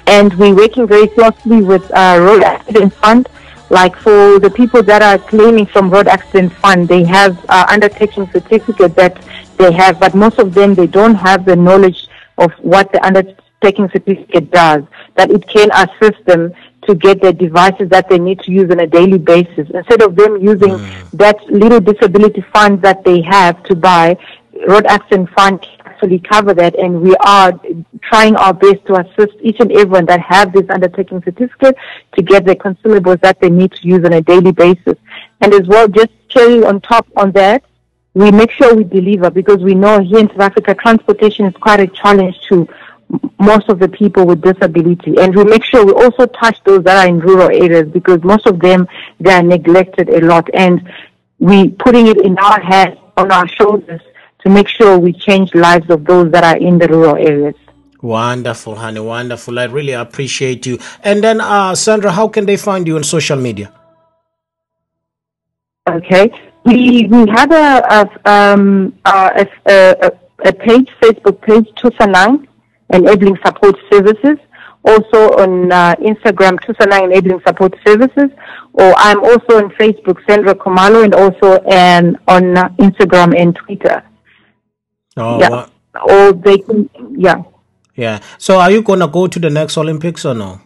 [0.07, 3.29] and we're working very closely with uh, Road Accident Fund.
[3.73, 8.31] Like for the people that are claiming from Road Accident Fund, they have uh, undertaking
[8.31, 9.17] certificate that
[9.57, 12.07] they have, but most of them they don't have the knowledge
[12.37, 14.83] of what the undertaking certificate does.
[15.17, 16.53] That it can assist them
[16.83, 19.71] to get the devices that they need to use on a daily basis.
[19.71, 20.77] Instead of them using
[21.15, 24.19] that little disability fund that they have to buy,
[24.69, 25.67] Road Accident Fund
[26.03, 27.53] actually cover that and we are
[28.03, 31.77] trying our best to assist each and everyone that have this undertaking certificate
[32.17, 34.99] to get the consumables that they need to use on a daily basis.
[35.41, 37.63] And as well, just cherry on top on that,
[38.15, 41.81] we make sure we deliver because we know here in South Africa transportation is quite
[41.81, 42.69] a challenge to
[43.39, 47.05] most of the people with disability and we make sure we also touch those that
[47.05, 48.89] are in rural areas because most of them
[49.21, 50.91] they are neglected a lot and
[51.39, 54.01] we putting it in our hands on our shoulders
[54.43, 57.55] to make sure we change lives of those that are in the rural areas.
[58.03, 59.01] Wonderful, honey.
[59.01, 59.59] Wonderful.
[59.59, 60.79] I really appreciate you.
[61.05, 63.73] And then, uh, Sandra, how can they find you on social media?
[65.89, 66.31] Okay.
[66.65, 70.13] We we have a a, um, a, a,
[70.45, 72.47] a page, Facebook page, Tusanang
[72.91, 74.39] Enabling Support Services.
[74.85, 78.31] Also on uh, Instagram, Tusanang Enabling Support Services.
[78.73, 84.03] Or I'm also on Facebook, Sandra Khumalo, and also and on uh, Instagram and Twitter.
[85.17, 85.49] Oh, yeah.
[85.49, 85.69] wa-
[86.09, 86.89] Or they can,
[87.19, 87.43] yeah.
[87.95, 88.21] yeah.
[88.39, 90.61] So, are you gonna go to the next Olympics or no?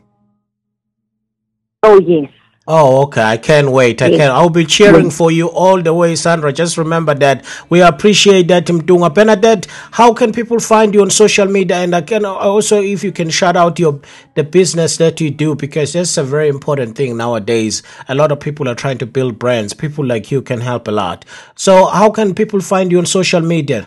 [1.83, 2.31] Oh yes.
[2.69, 3.23] Oh, okay.
[3.23, 4.03] I can't wait.
[4.03, 4.19] I Yes.
[4.19, 4.31] can.
[4.33, 6.53] I'll be cheering for you all the way, Sandra.
[6.53, 9.69] Just remember that we appreciate that, Mtunga Bernadette.
[9.93, 11.77] How can people find you on social media?
[11.77, 14.01] And I can also, if you can shout out your
[14.35, 17.85] the business that you do, because that's a very important thing nowadays.
[18.09, 19.73] A lot of people are trying to build brands.
[19.73, 21.25] People like you can help a lot.
[21.55, 23.87] So, how can people find you on social media?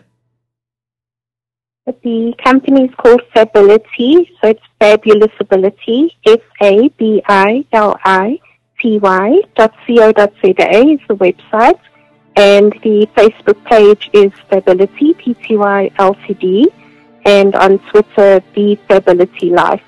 [2.03, 6.61] The company is called Fability, so it's Fabulous Ability, F-A-B-I-L-I-T-Y
[9.55, 11.79] dot C-O.Z-A is the website.
[12.35, 16.67] And the Facebook page is Fability, P-T-Y L-T-D.
[17.25, 19.81] And on Twitter, The Fability Life.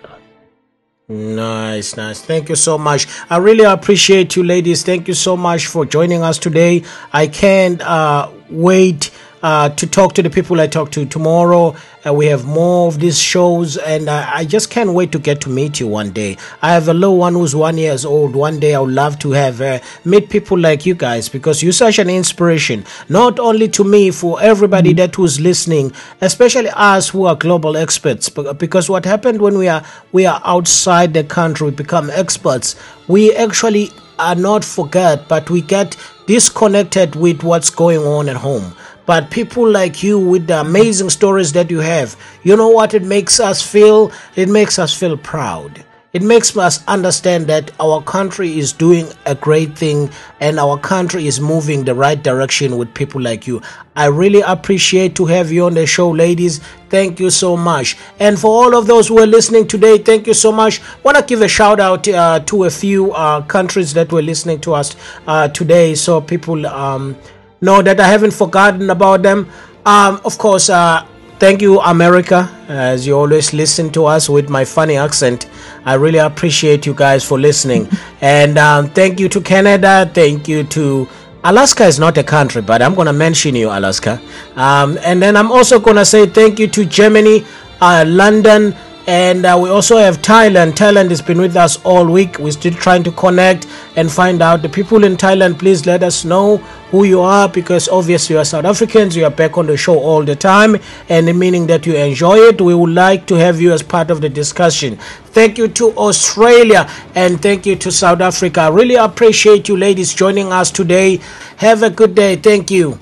[1.07, 2.21] Nice, nice.
[2.21, 3.05] Thank you so much.
[3.29, 4.83] I really appreciate you, ladies.
[4.83, 6.83] Thank you so much for joining us today.
[7.11, 9.11] I can't uh, wait
[9.43, 11.75] uh, to talk to the people I talk to tomorrow.
[12.05, 15.41] Uh, we have more of these shows, and uh, I just can't wait to get
[15.41, 16.37] to meet you one day.
[16.61, 18.35] I have a little one who's one years old.
[18.35, 21.73] One day I would love to have uh, meet people like you guys because you're
[21.73, 27.25] such an inspiration, not only to me, for everybody that was listening, especially us who
[27.25, 28.29] are global experts.
[28.29, 32.75] Because what happened when we are we are outside the country, we become experts.
[33.07, 38.73] We actually are not forget, but we get disconnected with what's going on at home.
[39.11, 43.03] But people like you with the amazing stories that you have, you know what it
[43.03, 44.09] makes us feel?
[44.37, 45.83] It makes us feel proud.
[46.13, 50.09] It makes us understand that our country is doing a great thing
[50.39, 53.61] and our country is moving the right direction with people like you.
[53.97, 56.61] I really appreciate to have you on the show, ladies.
[56.87, 57.97] Thank you so much.
[58.17, 60.79] And for all of those who are listening today, thank you so much.
[61.03, 64.61] Want to give a shout out uh, to a few uh, countries that were listening
[64.61, 64.95] to us
[65.27, 67.17] uh, today, so people um,
[67.61, 69.47] know that I haven't forgotten about them.
[69.85, 71.05] Um, of course, uh,
[71.39, 75.49] thank you, America, as you always listen to us with my funny accent.
[75.85, 77.87] I really appreciate you guys for listening.
[78.21, 80.09] and um, thank you to Canada.
[80.13, 81.07] Thank you to
[81.43, 84.21] Alaska is not a country, but I'm going to mention you, Alaska.
[84.55, 87.45] Um, and then I'm also going to say thank you to Germany,
[87.81, 88.75] uh, London,
[89.07, 90.73] and uh, we also have Thailand.
[90.73, 92.37] Thailand has been with us all week.
[92.39, 94.61] We're still trying to connect and find out.
[94.61, 96.57] The people in Thailand, please let us know
[96.91, 99.15] who you are because obviously you are South Africans.
[99.15, 100.75] You are back on the show all the time,
[101.09, 102.61] and meaning that you enjoy it.
[102.61, 104.97] We would like to have you as part of the discussion.
[105.31, 108.61] Thank you to Australia and thank you to South Africa.
[108.61, 111.19] I really appreciate you, ladies, joining us today.
[111.57, 112.35] Have a good day.
[112.35, 112.99] Thank you.